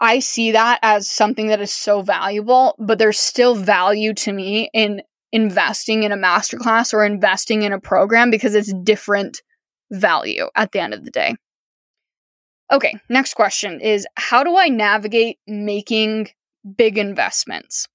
I 0.00 0.20
see 0.20 0.52
that 0.52 0.78
as 0.80 1.10
something 1.10 1.48
that 1.48 1.60
is 1.60 1.74
so 1.74 2.00
valuable, 2.00 2.74
but 2.78 2.98
there's 2.98 3.18
still 3.18 3.54
value 3.54 4.14
to 4.14 4.32
me 4.32 4.70
in 4.72 5.02
investing 5.32 6.02
in 6.02 6.12
a 6.12 6.16
masterclass 6.16 6.92
or 6.92 7.04
investing 7.04 7.62
in 7.62 7.72
a 7.72 7.80
program 7.80 8.30
because 8.30 8.54
it's 8.54 8.72
different 8.82 9.42
value 9.90 10.46
at 10.54 10.72
the 10.72 10.80
end 10.80 10.94
of 10.94 11.04
the 11.04 11.10
day. 11.10 11.34
Okay, 12.72 12.98
next 13.08 13.34
question 13.34 13.80
is 13.80 14.06
how 14.16 14.44
do 14.44 14.56
I 14.56 14.68
navigate 14.68 15.38
making 15.46 16.28
big 16.76 16.98
investments? 16.98 17.88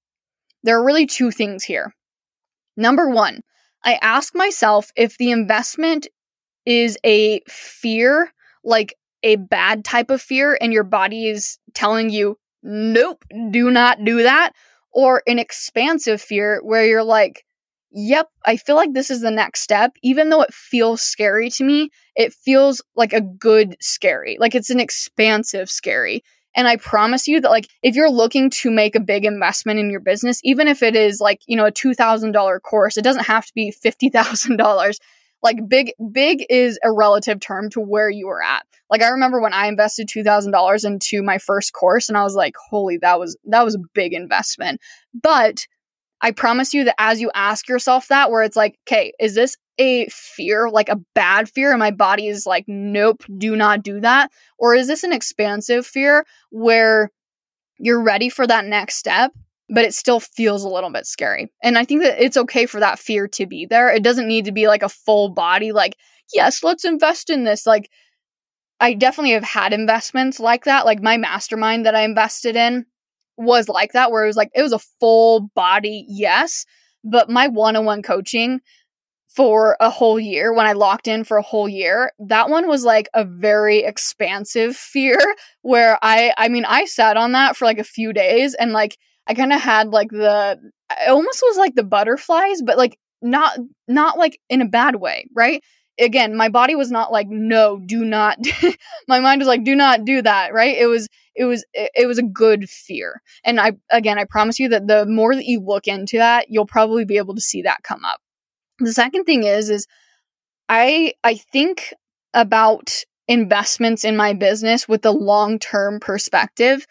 There 0.64 0.78
are 0.78 0.86
really 0.86 1.06
two 1.06 1.32
things 1.32 1.64
here. 1.64 1.94
Number 2.76 3.10
one, 3.10 3.42
I 3.84 4.00
ask 4.02 4.36
myself 4.36 4.92
if 4.96 5.18
the 5.18 5.32
investment 5.32 6.08
is 6.66 6.98
a 7.06 7.40
fear, 7.48 8.34
like 8.64 8.96
a 9.24 9.38
bad 9.38 9.86
type 9.86 10.10
of 10.10 10.22
fear 10.22 10.58
and 10.60 10.74
your 10.74 10.84
body 10.84 11.28
is 11.28 11.58
telling 11.74 12.10
you, 12.10 12.38
nope, 12.64 13.24
do 13.52 13.70
not 13.72 14.04
do 14.04 14.24
that, 14.24 14.54
or 14.96 15.22
an 15.28 15.38
expansive 15.38 16.22
fear 16.22 16.62
where 16.64 16.86
you're 16.86 17.04
like, 17.04 17.46
yep, 17.92 18.30
I 18.46 18.58
feel 18.58 18.78
like 18.78 18.94
this 18.94 19.12
is 19.12 19.22
the 19.22 19.30
next 19.30 19.62
step. 19.62 19.92
Even 20.02 20.30
though 20.30 20.42
it 20.42 20.54
feels 20.54 21.02
scary 21.02 21.50
to 21.52 21.64
me, 21.64 21.92
it 22.16 22.34
feels 22.34 22.82
like 22.96 23.14
a 23.14 23.22
good 23.22 23.76
scary. 23.82 24.38
Like 24.40 24.56
it's 24.56 24.70
an 24.72 24.80
expansive 24.80 25.70
scary. 25.70 26.24
And 26.56 26.70
I 26.70 26.78
promise 26.78 27.28
you 27.28 27.42
that, 27.42 27.52
like, 27.52 27.68
if 27.84 27.96
you're 27.96 28.10
looking 28.10 28.50
to 28.52 28.72
make 28.72 28.96
a 28.96 29.02
big 29.02 29.26
investment 29.26 29.78
in 29.78 29.92
your 29.92 30.00
business, 30.00 30.40
even 30.46 30.70
if 30.70 30.82
it 30.82 30.96
is 30.96 31.20
like, 31.20 31.42
you 31.48 31.58
know, 31.58 31.66
a 31.66 31.72
$2,000 31.72 32.62
course, 32.62 32.96
it 32.96 33.04
doesn't 33.04 33.26
have 33.26 33.46
to 33.46 33.54
be 33.54 33.74
$50,000. 33.74 34.96
Like 35.46 35.70
big 35.70 35.94
big 36.12 36.44
is 36.50 36.80
a 36.84 36.92
relative 36.92 37.40
term 37.40 37.70
to 37.70 37.80
where 37.80 38.10
you 38.10 38.26
were 38.26 38.42
at. 38.42 38.66
Like 38.90 39.04
I 39.04 39.10
remember 39.10 39.40
when 39.40 39.54
I 39.54 39.68
invested 39.68 40.10
$2000 40.10 40.86
into 40.86 41.22
my 41.22 41.38
first 41.38 41.72
course 41.72 42.10
and 42.10 42.18
I 42.18 42.24
was 42.24 42.34
like, 42.34 42.56
"Holy, 42.72 42.98
that 42.98 43.20
was 43.20 43.38
that 43.46 43.64
was 43.64 43.76
a 43.76 43.86
big 43.94 44.14
investment." 44.14 44.82
But 45.14 45.68
I 46.20 46.32
promise 46.32 46.74
you 46.74 46.86
that 46.86 46.96
as 46.98 47.22
you 47.22 47.30
ask 47.36 47.70
yourself 47.70 48.08
that, 48.08 48.32
where 48.32 48.42
it's 48.42 48.56
like, 48.56 48.80
okay, 48.88 49.14
is 49.20 49.36
this 49.36 49.56
a 49.78 50.08
fear, 50.08 50.68
like 50.68 50.90
a 50.90 51.00
bad 51.14 51.48
fear, 51.48 51.70
and 51.70 51.78
my 51.78 51.92
body 51.92 52.28
is 52.28 52.48
like, 52.48 52.66
nope, 52.68 53.24
do 53.38 53.56
not 53.56 53.84
do 53.84 54.00
that? 54.00 54.32
Or 54.58 54.74
is 54.74 54.88
this 54.88 55.04
an 55.04 55.14
expansive 55.14 55.86
fear 55.86 56.26
where 56.50 57.12
you're 57.78 58.02
ready 58.02 58.30
for 58.30 58.48
that 58.48 58.66
next 58.66 58.96
step, 58.96 59.34
but 59.70 59.86
it 59.86 59.94
still 59.94 60.20
feels 60.20 60.64
a 60.64 60.70
little 60.70 60.92
bit 60.92 61.06
scary? 61.06 61.52
And 61.64 61.78
I 61.78 61.86
think 61.86 62.02
that 62.02 62.24
it's 62.24 62.38
okay 62.38 62.66
for 62.66 62.80
that 62.80 63.00
fear 63.00 63.28
to 63.30 63.46
be 63.46 63.66
there. 63.66 63.90
It 63.90 64.04
doesn't 64.04 64.28
need 64.28 64.46
to 64.46 64.52
be 64.52 64.68
like 64.68 64.84
a 64.84 64.90
full 64.90 65.30
body, 65.30 65.72
like, 65.72 65.96
yes, 66.34 66.64
let's 66.64 66.86
invest 66.86 67.30
in 67.30 67.44
this. 67.44 67.66
Like, 67.66 67.90
I 68.80 68.94
definitely 68.94 69.32
have 69.32 69.44
had 69.44 69.74
investments 69.74 70.40
like 70.40 70.66
that. 70.66 70.86
Like 70.86 71.02
my 71.02 71.18
mastermind 71.18 71.86
that 71.86 71.96
I 71.96 72.02
invested 72.02 72.56
in 72.56 72.86
was 73.38 73.70
like 73.70 73.94
that, 73.94 74.12
where 74.12 74.24
it 74.24 74.28
was 74.28 74.38
like, 74.38 74.52
it 74.54 74.62
was 74.62 74.74
a 74.74 74.80
full 75.00 75.50
body 75.56 76.06
yes. 76.08 76.66
But 77.04 77.30
my 77.30 77.48
one 77.48 77.76
on 77.76 77.86
one 77.86 78.02
coaching 78.02 78.60
for 79.28 79.76
a 79.80 79.90
whole 79.90 80.20
year, 80.20 80.54
when 80.54 80.66
I 80.66 80.74
locked 80.74 81.08
in 81.08 81.24
for 81.24 81.38
a 81.38 81.44
whole 81.44 81.68
year, 81.68 82.12
that 82.20 82.50
one 82.50 82.68
was 82.68 82.84
like 82.84 83.10
a 83.14 83.26
very 83.26 83.80
expansive 83.80 84.76
fear 84.76 85.20
where 85.62 85.98
I, 86.02 86.34
I 86.38 86.48
mean, 86.48 86.66
I 86.66 86.86
sat 86.86 87.18
on 87.18 87.34
that 87.34 87.56
for 87.56 87.66
like 87.66 87.80
a 87.80 87.84
few 87.84 88.14
days 88.14 88.54
and 88.56 88.72
like, 88.72 88.98
I 89.28 89.34
kind 89.34 89.54
of 89.54 89.62
had 89.62 89.90
like 89.90 90.10
the, 90.10 90.60
it 90.92 91.10
almost 91.10 91.42
was 91.44 91.58
like 91.58 91.76
the 91.76 91.84
butterflies, 91.84 92.62
but 92.62 92.78
like 92.78 92.98
not, 93.22 93.58
not 93.88 94.18
like 94.18 94.40
in 94.50 94.62
a 94.62 94.68
bad 94.68 94.96
way, 94.96 95.26
right? 95.36 95.62
again, 96.00 96.36
my 96.36 96.50
body 96.50 96.76
was 96.76 96.92
not 96.92 97.12
like, 97.12 97.28
no, 97.30 97.80
do 97.80 98.04
not. 98.04 98.38
my 99.08 99.20
mind 99.20 99.40
was 99.40 99.48
like, 99.48 99.64
do 99.64 99.76
not 99.76 100.06
do 100.06 100.22
that, 100.22 100.54
right? 100.54 100.78
It 100.78 100.88
was, 100.88 101.08
it 101.36 101.46
was, 101.46 101.66
it 101.74 102.08
was 102.08 102.18
a 102.18 102.24
good 102.24 102.70
fear. 102.70 103.22
And 103.44 103.60
I, 103.60 103.74
again, 103.92 104.18
I 104.18 104.26
promise 104.26 104.60
you 104.60 104.70
that 104.70 104.88
the 104.88 105.06
more 105.06 105.36
that 105.36 105.46
you 105.46 105.60
look 105.60 105.88
into 105.88 106.18
that, 106.18 106.48
you'll 106.50 106.66
probably 106.66 107.06
be 107.06 107.18
able 107.18 107.36
to 107.36 107.42
see 107.42 107.62
that 107.64 107.84
come 107.84 108.04
up. 108.06 108.20
The 108.80 108.94
second 108.94 109.26
thing 109.26 109.44
is, 109.44 109.70
is 109.70 109.88
I, 110.68 111.14
I 111.24 111.36
think 111.36 111.94
about 112.34 113.04
investments 113.28 114.04
in 114.04 114.18
my 114.18 114.34
business 114.34 114.88
with 114.88 115.02
the 115.02 115.14
long 115.14 115.60
term 115.60 116.00
perspective. 116.00 116.86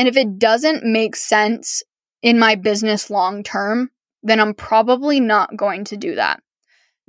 And 0.00 0.08
if 0.08 0.16
it 0.16 0.38
doesn't 0.38 0.82
make 0.82 1.14
sense 1.14 1.82
in 2.22 2.38
my 2.38 2.54
business 2.54 3.10
long 3.10 3.42
term, 3.42 3.90
then 4.22 4.40
I'm 4.40 4.54
probably 4.54 5.20
not 5.20 5.58
going 5.58 5.84
to 5.84 5.96
do 5.98 6.14
that. 6.14 6.40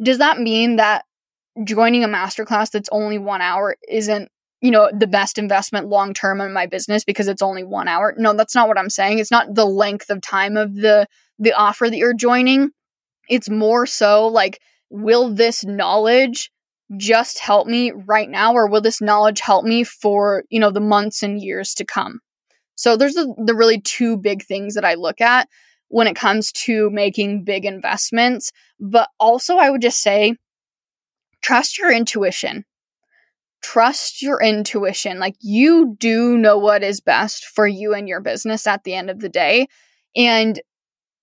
Does 0.04 0.18
that 0.18 0.42
mean 0.42 0.76
that 0.76 1.06
joining 1.64 2.04
a 2.04 2.10
masterclass 2.10 2.70
that's 2.70 2.90
only 2.92 3.18
one 3.18 3.40
hour 3.40 3.78
isn't 3.88 4.28
you 4.60 4.72
know 4.72 4.92
the 4.94 5.08
best 5.08 5.38
investment 5.38 5.88
long 5.88 6.14
term 6.14 6.42
in 6.42 6.52
my 6.52 6.66
business 6.66 7.06
because 7.06 7.30
it's 7.30 7.42
only 7.42 7.64
one 7.64 7.88
hour? 7.88 8.14
No 8.18 8.34
that's 8.34 8.56
not 8.56 8.68
what 8.68 8.78
i'm 8.78 8.90
saying. 8.90 9.20
It's 9.20 9.32
not 9.32 9.56
the 9.56 9.66
length 9.66 10.10
of 10.10 10.20
time 10.20 10.58
of 10.58 10.76
the 10.76 11.08
the 11.40 11.54
offer 11.54 11.90
that 11.90 11.96
you're 11.96 12.14
joining. 12.14 12.72
It's 13.30 13.50
more 13.50 13.86
so 13.86 14.28
like 14.28 14.60
will 14.90 15.34
this 15.34 15.64
knowledge 15.64 16.52
just 16.98 17.40
help 17.40 17.68
me 17.68 17.94
right 18.06 18.30
now 18.30 18.52
or 18.52 18.68
will 18.68 18.82
this 18.82 19.00
knowledge 19.00 19.40
help 19.40 19.64
me 19.64 19.86
for 19.86 20.44
you 20.50 20.60
know 20.60 20.72
the 20.72 20.82
months 20.82 21.24
and 21.24 21.42
years 21.42 21.74
to 21.76 21.86
come 21.86 22.20
so 22.82 22.98
there's 22.98 23.14
the, 23.14 23.34
the 23.46 23.56
really 23.56 23.80
two 23.80 24.18
big 24.18 24.44
things 24.44 24.76
that 24.76 24.86
i 24.86 24.94
look 24.96 25.22
at 25.22 25.48
when 25.90 26.08
it 26.08 26.16
comes 26.16 26.52
to 26.52 26.90
making 26.90 27.44
big 27.44 27.66
investments 27.66 28.52
but 28.80 29.10
also 29.20 29.58
i 29.58 29.70
would 29.70 29.82
just 29.82 30.02
say 30.02 30.36
trust 31.42 31.78
your 31.78 31.92
intuition. 31.92 32.66
Trust 33.62 34.22
your 34.22 34.42
intuition. 34.42 35.20
Like 35.20 35.36
you 35.40 35.96
do 36.00 36.38
know 36.38 36.58
what 36.58 36.84
is 36.84 37.02
best 37.02 37.46
for 37.46 37.68
you 37.68 37.94
and 37.94 38.08
your 38.08 38.22
business 38.22 38.66
at 38.66 38.84
the 38.84 38.94
end 38.94 39.10
of 39.10 39.20
the 39.20 39.30
day. 39.30 39.68
And 40.16 40.60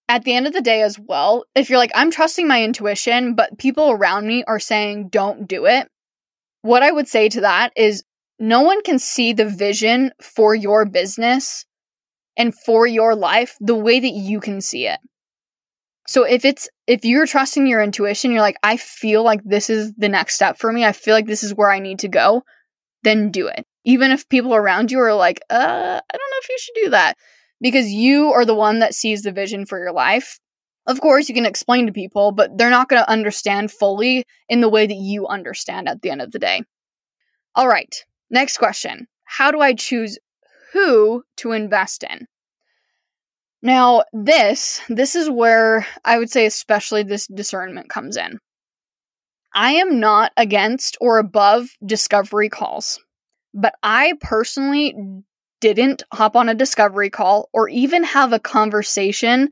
at 0.09 0.25
the 0.25 0.35
end 0.35 0.47
of 0.47 0.53
the 0.53 0.63
day, 0.63 0.83
as 0.83 0.99
well, 0.99 1.45
if 1.55 1.69
you're 1.69 1.79
like, 1.79 1.91
I'm 1.95 2.11
trusting 2.11 2.49
my 2.49 2.63
intuition, 2.63 3.35
but 3.35 3.59
people 3.59 3.91
around 3.91 4.27
me 4.27 4.45
are 4.45 4.61
saying, 4.61 5.09
don't 5.09 5.47
do 5.47 5.67
it. 5.67 5.89
What 6.63 6.83
I 6.83 6.91
would 6.91 7.09
say 7.09 7.29
to 7.29 7.43
that 7.43 7.73
is 7.77 8.05
no 8.39 8.63
one 8.63 8.83
can 8.83 8.99
see 8.99 9.33
the 9.33 9.49
vision 9.49 10.13
for 10.21 10.55
your 10.55 10.87
business 10.87 11.65
and 12.37 12.55
for 12.55 12.87
your 12.87 13.15
life 13.15 13.57
the 13.61 13.75
way 13.75 13.99
that 14.01 14.13
you 14.13 14.41
can 14.41 14.61
see 14.61 14.87
it. 14.87 15.01
So 16.07 16.25
if 16.25 16.45
it's 16.45 16.69
if 16.87 17.05
you're 17.05 17.27
trusting 17.27 17.67
your 17.67 17.83
intuition, 17.83 18.33
you're 18.33 18.41
like 18.41 18.57
I 18.63 18.77
feel 18.79 19.23
like 19.23 19.41
this 19.45 19.69
is 19.69 19.93
the 19.99 20.09
next 20.09 20.37
step 20.37 20.59
for 20.59 20.73
me. 20.73 20.85
I 20.85 20.93
feel 20.93 21.15
like 21.15 21.27
this 21.27 21.43
is 21.43 21.55
where 21.55 21.71
I 21.71 21.81
need 21.81 21.99
to 22.01 22.09
go, 22.09 22.43
then 23.03 23.31
do 23.31 23.47
it. 23.49 23.67
Even 23.85 24.11
if 24.11 24.29
people 24.29 24.55
around 24.55 24.91
you 24.91 25.01
are 25.01 25.15
like, 25.15 25.41
"Uh, 25.51 26.01
I 26.01 26.17
don't 26.17 26.31
know 26.31 26.41
if 26.43 26.49
you 26.49 26.59
should 26.59 26.85
do 26.85 26.91
that." 26.91 27.17
Because 27.61 27.91
you 27.91 28.33
are 28.33 28.45
the 28.45 28.55
one 28.55 28.79
that 28.79 28.95
sees 28.95 29.23
the 29.23 29.33
vision 29.33 29.67
for 29.67 29.79
your 29.79 29.93
life. 29.93 30.39
Of 30.87 31.01
course, 31.01 31.29
you 31.29 31.35
can 31.35 31.45
explain 31.45 31.87
to 31.87 31.93
people, 31.93 32.33
but 32.33 32.57
they're 32.57 32.71
not 32.71 32.89
going 32.89 33.03
to 33.03 33.11
understand 33.11 33.71
fully 33.73 34.25
in 34.49 34.61
the 34.63 34.69
way 34.71 34.87
that 34.87 34.95
you 34.95 35.27
understand 35.27 35.89
at 35.89 36.01
the 36.03 36.11
end 36.11 36.23
of 36.23 36.33
the 36.33 36.39
day. 36.39 36.63
All 37.55 37.69
right. 37.69 37.95
Next 38.31 38.59
question. 38.59 39.07
How 39.25 39.51
do 39.51 39.61
I 39.61 39.75
choose 39.75 40.19
who 40.73 41.25
to 41.39 41.53
invest 41.53 42.03
in? 42.03 42.27
Now, 43.63 44.05
this, 44.13 44.81
this 44.89 45.17
is 45.17 45.29
where 45.29 45.87
I 46.05 46.19
would 46.19 46.31
say 46.31 46.47
especially 46.47 47.03
this 47.03 47.27
discernment 47.27 47.89
comes 47.89 48.17
in. 48.17 48.39
I 49.55 49.73
am 49.73 49.99
not 49.99 50.33
against 50.37 50.97
or 51.01 51.19
above 51.19 51.69
discovery 51.85 52.49
calls, 52.49 53.01
but 53.53 53.75
I 53.83 54.13
personally 54.21 54.95
didn't 55.61 56.05
hop 56.13 56.37
on 56.37 56.49
a 56.49 56.55
discovery 56.55 57.11
call 57.11 57.49
or 57.53 57.69
even 57.69 58.05
have 58.05 58.33
a 58.33 58.39
conversation 58.39 59.49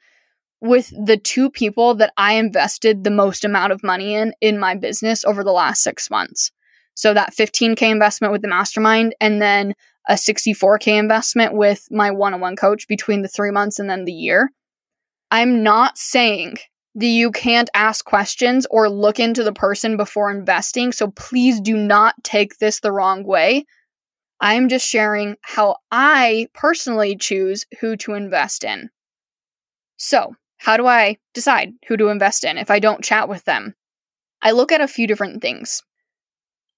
with 0.60 0.92
the 1.04 1.16
two 1.16 1.50
people 1.50 1.94
that 1.96 2.12
I 2.16 2.34
invested 2.34 3.02
the 3.02 3.10
most 3.10 3.44
amount 3.44 3.72
of 3.72 3.82
money 3.82 4.14
in 4.14 4.32
in 4.40 4.58
my 4.58 4.74
business 4.74 5.24
over 5.24 5.42
the 5.42 5.52
last 5.52 5.82
6 5.82 6.10
months. 6.10 6.52
So 6.96 7.14
that 7.14 7.34
15k 7.34 7.82
investment 7.82 8.32
with 8.32 8.42
the 8.42 8.48
mastermind 8.48 9.14
and 9.20 9.40
then 9.40 9.74
a 10.08 10.14
64K 10.14 10.98
investment 10.98 11.54
with 11.54 11.86
my 11.90 12.10
one 12.10 12.34
on 12.34 12.40
one 12.40 12.56
coach 12.56 12.88
between 12.88 13.22
the 13.22 13.28
three 13.28 13.50
months 13.50 13.78
and 13.78 13.88
then 13.88 14.04
the 14.04 14.12
year. 14.12 14.50
I'm 15.30 15.62
not 15.62 15.98
saying 15.98 16.56
that 16.94 17.06
you 17.06 17.30
can't 17.30 17.68
ask 17.74 18.04
questions 18.04 18.66
or 18.70 18.88
look 18.88 19.20
into 19.20 19.44
the 19.44 19.52
person 19.52 19.98
before 19.98 20.30
investing. 20.30 20.92
So 20.92 21.10
please 21.10 21.60
do 21.60 21.76
not 21.76 22.14
take 22.24 22.58
this 22.58 22.80
the 22.80 22.92
wrong 22.92 23.24
way. 23.24 23.66
I'm 24.40 24.68
just 24.68 24.86
sharing 24.86 25.36
how 25.42 25.76
I 25.90 26.48
personally 26.54 27.16
choose 27.16 27.66
who 27.80 27.96
to 27.98 28.14
invest 28.14 28.64
in. 28.64 28.90
So, 29.98 30.34
how 30.58 30.76
do 30.76 30.86
I 30.86 31.18
decide 31.34 31.72
who 31.86 31.96
to 31.98 32.08
invest 32.08 32.44
in 32.44 32.58
if 32.58 32.70
I 32.70 32.78
don't 32.78 33.04
chat 33.04 33.28
with 33.28 33.44
them? 33.44 33.74
I 34.42 34.50
look 34.50 34.72
at 34.72 34.80
a 34.80 34.88
few 34.88 35.06
different 35.06 35.42
things. 35.42 35.82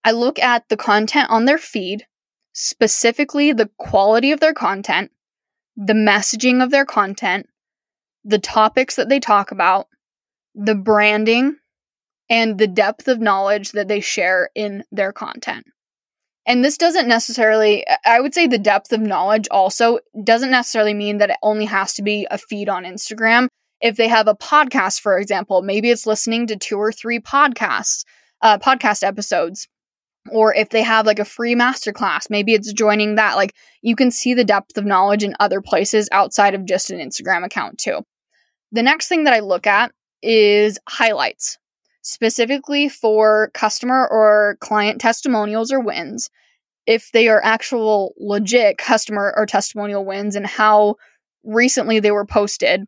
I 0.04 0.12
look 0.12 0.38
at 0.38 0.68
the 0.68 0.76
content 0.76 1.30
on 1.30 1.44
their 1.44 1.58
feed 1.58 2.06
specifically 2.58 3.52
the 3.52 3.70
quality 3.78 4.32
of 4.32 4.40
their 4.40 4.52
content, 4.52 5.12
the 5.76 5.92
messaging 5.92 6.62
of 6.62 6.72
their 6.72 6.84
content, 6.84 7.46
the 8.24 8.38
topics 8.38 8.96
that 8.96 9.08
they 9.08 9.20
talk 9.20 9.52
about, 9.52 9.86
the 10.56 10.74
branding, 10.74 11.56
and 12.28 12.58
the 12.58 12.66
depth 12.66 13.06
of 13.06 13.20
knowledge 13.20 13.72
that 13.72 13.86
they 13.86 14.00
share 14.00 14.50
in 14.56 14.82
their 14.90 15.12
content. 15.12 15.64
And 16.46 16.64
this 16.64 16.78
doesn't 16.78 17.06
necessarily, 17.06 17.86
I 18.04 18.20
would 18.20 18.34
say 18.34 18.46
the 18.46 18.58
depth 18.58 18.92
of 18.92 19.00
knowledge 19.00 19.46
also 19.52 20.00
doesn't 20.24 20.50
necessarily 20.50 20.94
mean 20.94 21.18
that 21.18 21.30
it 21.30 21.36
only 21.42 21.66
has 21.66 21.94
to 21.94 22.02
be 22.02 22.26
a 22.30 22.38
feed 22.38 22.68
on 22.68 22.84
Instagram. 22.84 23.46
If 23.80 23.96
they 23.96 24.08
have 24.08 24.26
a 24.26 24.34
podcast, 24.34 25.00
for 25.00 25.16
example, 25.18 25.62
maybe 25.62 25.90
it's 25.90 26.06
listening 26.06 26.48
to 26.48 26.56
two 26.56 26.78
or 26.78 26.90
three 26.90 27.20
podcasts, 27.20 28.04
uh, 28.42 28.58
podcast 28.58 29.04
episodes 29.04 29.68
or 30.32 30.54
if 30.54 30.70
they 30.70 30.82
have 30.82 31.06
like 31.06 31.18
a 31.18 31.24
free 31.24 31.54
masterclass, 31.54 32.30
maybe 32.30 32.54
it's 32.54 32.72
joining 32.72 33.16
that. 33.16 33.36
Like 33.36 33.54
you 33.82 33.96
can 33.96 34.10
see 34.10 34.34
the 34.34 34.44
depth 34.44 34.76
of 34.76 34.84
knowledge 34.84 35.24
in 35.24 35.34
other 35.40 35.60
places 35.60 36.08
outside 36.12 36.54
of 36.54 36.66
just 36.66 36.90
an 36.90 36.98
Instagram 36.98 37.44
account 37.44 37.78
too. 37.78 38.02
The 38.72 38.82
next 38.82 39.08
thing 39.08 39.24
that 39.24 39.34
I 39.34 39.40
look 39.40 39.66
at 39.66 39.92
is 40.22 40.78
highlights, 40.88 41.58
specifically 42.02 42.88
for 42.88 43.50
customer 43.54 44.06
or 44.10 44.58
client 44.60 45.00
testimonials 45.00 45.72
or 45.72 45.80
wins. 45.80 46.28
If 46.86 47.10
they 47.12 47.28
are 47.28 47.42
actual 47.44 48.14
legit 48.18 48.78
customer 48.78 49.34
or 49.36 49.46
testimonial 49.46 50.04
wins 50.04 50.36
and 50.36 50.46
how 50.46 50.96
recently 51.44 52.00
they 52.00 52.10
were 52.10 52.26
posted 52.26 52.84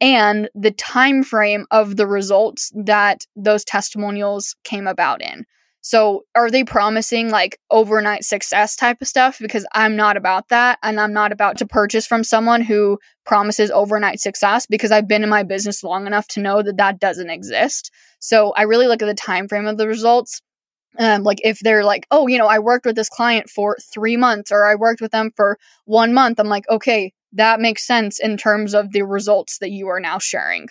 and 0.00 0.48
the 0.54 0.70
time 0.70 1.22
frame 1.22 1.66
of 1.70 1.96
the 1.96 2.06
results 2.06 2.72
that 2.74 3.26
those 3.36 3.64
testimonials 3.64 4.56
came 4.64 4.86
about 4.86 5.20
in. 5.20 5.44
So, 5.82 6.24
are 6.34 6.50
they 6.50 6.64
promising 6.64 7.30
like 7.30 7.58
overnight 7.70 8.24
success 8.24 8.76
type 8.76 8.98
of 9.00 9.08
stuff? 9.08 9.38
Because 9.40 9.66
I'm 9.72 9.96
not 9.96 10.16
about 10.16 10.48
that. 10.48 10.78
And 10.82 11.00
I'm 11.00 11.12
not 11.12 11.32
about 11.32 11.58
to 11.58 11.66
purchase 11.66 12.06
from 12.06 12.22
someone 12.22 12.62
who 12.62 12.98
promises 13.24 13.70
overnight 13.70 14.20
success 14.20 14.66
because 14.66 14.92
I've 14.92 15.08
been 15.08 15.22
in 15.22 15.30
my 15.30 15.42
business 15.42 15.82
long 15.82 16.06
enough 16.06 16.28
to 16.28 16.40
know 16.40 16.62
that 16.62 16.76
that 16.76 17.00
doesn't 17.00 17.30
exist. 17.30 17.90
So, 18.18 18.52
I 18.56 18.62
really 18.62 18.86
look 18.86 19.02
at 19.02 19.06
the 19.06 19.14
time 19.14 19.48
frame 19.48 19.66
of 19.66 19.78
the 19.78 19.88
results. 19.88 20.40
Um, 20.98 21.22
like 21.22 21.40
if 21.44 21.60
they're 21.60 21.84
like, 21.84 22.06
oh, 22.10 22.26
you 22.26 22.36
know, 22.36 22.48
I 22.48 22.58
worked 22.58 22.84
with 22.84 22.96
this 22.96 23.08
client 23.08 23.48
for 23.48 23.76
three 23.94 24.16
months 24.16 24.50
or 24.50 24.68
I 24.68 24.74
worked 24.74 25.00
with 25.00 25.12
them 25.12 25.30
for 25.36 25.56
one 25.84 26.12
month, 26.12 26.40
I'm 26.40 26.48
like, 26.48 26.68
okay, 26.68 27.12
that 27.32 27.60
makes 27.60 27.86
sense 27.86 28.18
in 28.18 28.36
terms 28.36 28.74
of 28.74 28.90
the 28.92 29.02
results 29.02 29.58
that 29.58 29.70
you 29.70 29.88
are 29.88 30.00
now 30.00 30.18
sharing. 30.18 30.68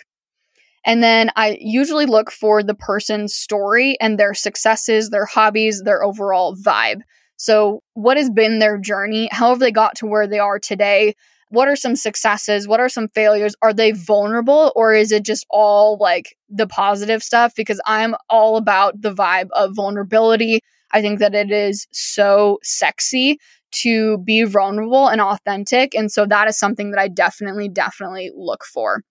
And 0.84 1.02
then 1.02 1.30
I 1.36 1.58
usually 1.60 2.06
look 2.06 2.30
for 2.30 2.62
the 2.62 2.74
person's 2.74 3.34
story 3.34 3.96
and 4.00 4.18
their 4.18 4.34
successes, 4.34 5.10
their 5.10 5.26
hobbies, 5.26 5.82
their 5.82 6.02
overall 6.02 6.56
vibe. 6.56 7.00
So, 7.36 7.82
what 7.94 8.16
has 8.16 8.30
been 8.30 8.58
their 8.58 8.78
journey? 8.78 9.28
How 9.32 9.48
have 9.50 9.60
they 9.60 9.70
got 9.70 9.94
to 9.96 10.06
where 10.06 10.26
they 10.26 10.38
are 10.38 10.58
today? 10.58 11.14
What 11.48 11.68
are 11.68 11.76
some 11.76 11.96
successes? 11.96 12.68
What 12.68 12.80
are 12.80 12.88
some 12.88 13.08
failures? 13.08 13.56
Are 13.60 13.72
they 13.72 13.92
vulnerable 13.92 14.72
or 14.76 14.94
is 14.94 15.10
it 15.10 15.24
just 15.24 15.46
all 15.50 15.98
like 15.98 16.36
the 16.48 16.66
positive 16.66 17.22
stuff? 17.22 17.54
Because 17.56 17.80
I'm 17.86 18.14
all 18.28 18.56
about 18.56 19.00
the 19.00 19.12
vibe 19.12 19.48
of 19.52 19.74
vulnerability. 19.74 20.60
I 20.92 21.00
think 21.02 21.18
that 21.18 21.34
it 21.34 21.50
is 21.50 21.86
so 21.92 22.58
sexy 22.62 23.38
to 23.72 24.18
be 24.18 24.44
vulnerable 24.44 25.08
and 25.08 25.20
authentic. 25.20 25.94
And 25.94 26.10
so 26.10 26.26
that 26.26 26.48
is 26.48 26.58
something 26.58 26.90
that 26.90 27.00
I 27.00 27.08
definitely, 27.08 27.68
definitely 27.68 28.30
look 28.34 28.64
for. 28.64 29.02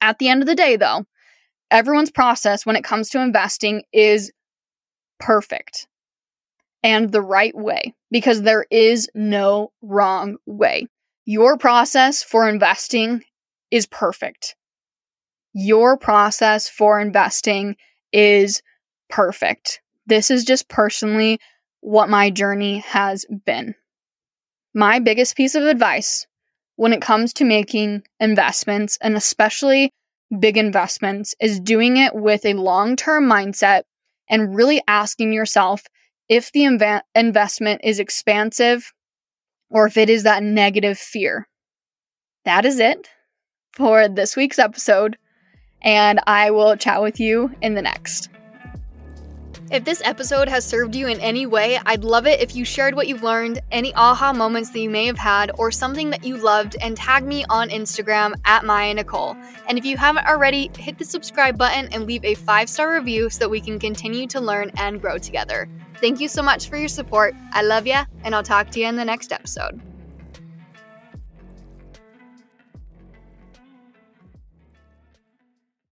At 0.00 0.18
the 0.18 0.28
end 0.28 0.42
of 0.42 0.48
the 0.48 0.54
day, 0.54 0.76
though, 0.76 1.04
everyone's 1.70 2.10
process 2.10 2.64
when 2.64 2.76
it 2.76 2.84
comes 2.84 3.10
to 3.10 3.20
investing 3.20 3.82
is 3.92 4.32
perfect 5.18 5.86
and 6.82 7.12
the 7.12 7.22
right 7.22 7.56
way 7.56 7.94
because 8.10 8.42
there 8.42 8.66
is 8.70 9.08
no 9.14 9.72
wrong 9.82 10.36
way. 10.46 10.86
Your 11.24 11.56
process 11.56 12.22
for 12.22 12.48
investing 12.48 13.24
is 13.70 13.86
perfect. 13.86 14.54
Your 15.54 15.96
process 15.96 16.68
for 16.68 17.00
investing 17.00 17.76
is 18.12 18.62
perfect. 19.08 19.80
This 20.06 20.30
is 20.30 20.44
just 20.44 20.68
personally 20.68 21.38
what 21.80 22.08
my 22.08 22.30
journey 22.30 22.78
has 22.80 23.24
been. 23.46 23.74
My 24.74 24.98
biggest 24.98 25.36
piece 25.36 25.54
of 25.54 25.64
advice 25.64 26.26
when 26.76 26.92
it 26.92 27.00
comes 27.00 27.32
to 27.34 27.44
making 27.44 28.02
investments, 28.18 28.98
and 29.00 29.16
especially 29.16 29.90
big 30.38 30.56
investments, 30.56 31.34
is 31.40 31.60
doing 31.60 31.96
it 31.96 32.14
with 32.14 32.44
a 32.44 32.54
long 32.54 32.96
term 32.96 33.28
mindset 33.28 33.82
and 34.28 34.54
really 34.54 34.82
asking 34.88 35.32
yourself 35.32 35.82
if 36.28 36.50
the 36.52 36.60
inv- 36.60 37.02
investment 37.14 37.80
is 37.84 37.98
expansive 37.98 38.92
or 39.70 39.86
if 39.86 39.96
it 39.96 40.08
is 40.08 40.22
that 40.22 40.42
negative 40.42 40.98
fear. 40.98 41.48
That 42.44 42.64
is 42.64 42.78
it 42.78 43.08
for 43.72 44.08
this 44.08 44.36
week's 44.36 44.58
episode, 44.58 45.16
and 45.82 46.20
I 46.26 46.50
will 46.50 46.76
chat 46.76 47.02
with 47.02 47.20
you 47.20 47.52
in 47.60 47.74
the 47.74 47.82
next. 47.82 48.28
If 49.70 49.84
this 49.84 50.02
episode 50.04 50.48
has 50.48 50.64
served 50.64 50.94
you 50.94 51.08
in 51.08 51.18
any 51.20 51.46
way, 51.46 51.80
I'd 51.86 52.04
love 52.04 52.26
it 52.26 52.40
if 52.40 52.54
you 52.54 52.64
shared 52.64 52.94
what 52.94 53.08
you've 53.08 53.22
learned, 53.22 53.60
any 53.72 53.94
aha 53.94 54.32
moments 54.32 54.70
that 54.70 54.80
you 54.80 54.90
may 54.90 55.06
have 55.06 55.16
had, 55.16 55.50
or 55.56 55.72
something 55.72 56.10
that 56.10 56.22
you 56.22 56.36
loved, 56.36 56.76
and 56.82 56.96
tag 56.96 57.24
me 57.24 57.46
on 57.48 57.70
Instagram 57.70 58.34
at 58.44 58.64
Mya 58.64 58.94
Nichol. 58.94 59.36
And 59.66 59.78
if 59.78 59.84
you 59.86 59.96
haven't 59.96 60.26
already, 60.26 60.70
hit 60.76 60.98
the 60.98 61.04
subscribe 61.04 61.56
button 61.56 61.88
and 61.92 62.06
leave 62.06 62.24
a 62.24 62.34
five 62.34 62.68
star 62.68 62.94
review 62.94 63.30
so 63.30 63.40
that 63.40 63.48
we 63.48 63.60
can 63.60 63.78
continue 63.78 64.26
to 64.28 64.40
learn 64.40 64.70
and 64.76 65.00
grow 65.00 65.16
together. 65.16 65.68
Thank 65.96 66.20
you 66.20 66.28
so 66.28 66.42
much 66.42 66.68
for 66.68 66.76
your 66.76 66.88
support. 66.88 67.34
I 67.52 67.62
love 67.62 67.86
ya, 67.86 68.04
and 68.22 68.34
I'll 68.34 68.42
talk 68.42 68.70
to 68.72 68.80
you 68.80 68.86
in 68.86 68.96
the 68.96 69.04
next 69.04 69.32
episode. 69.32 69.80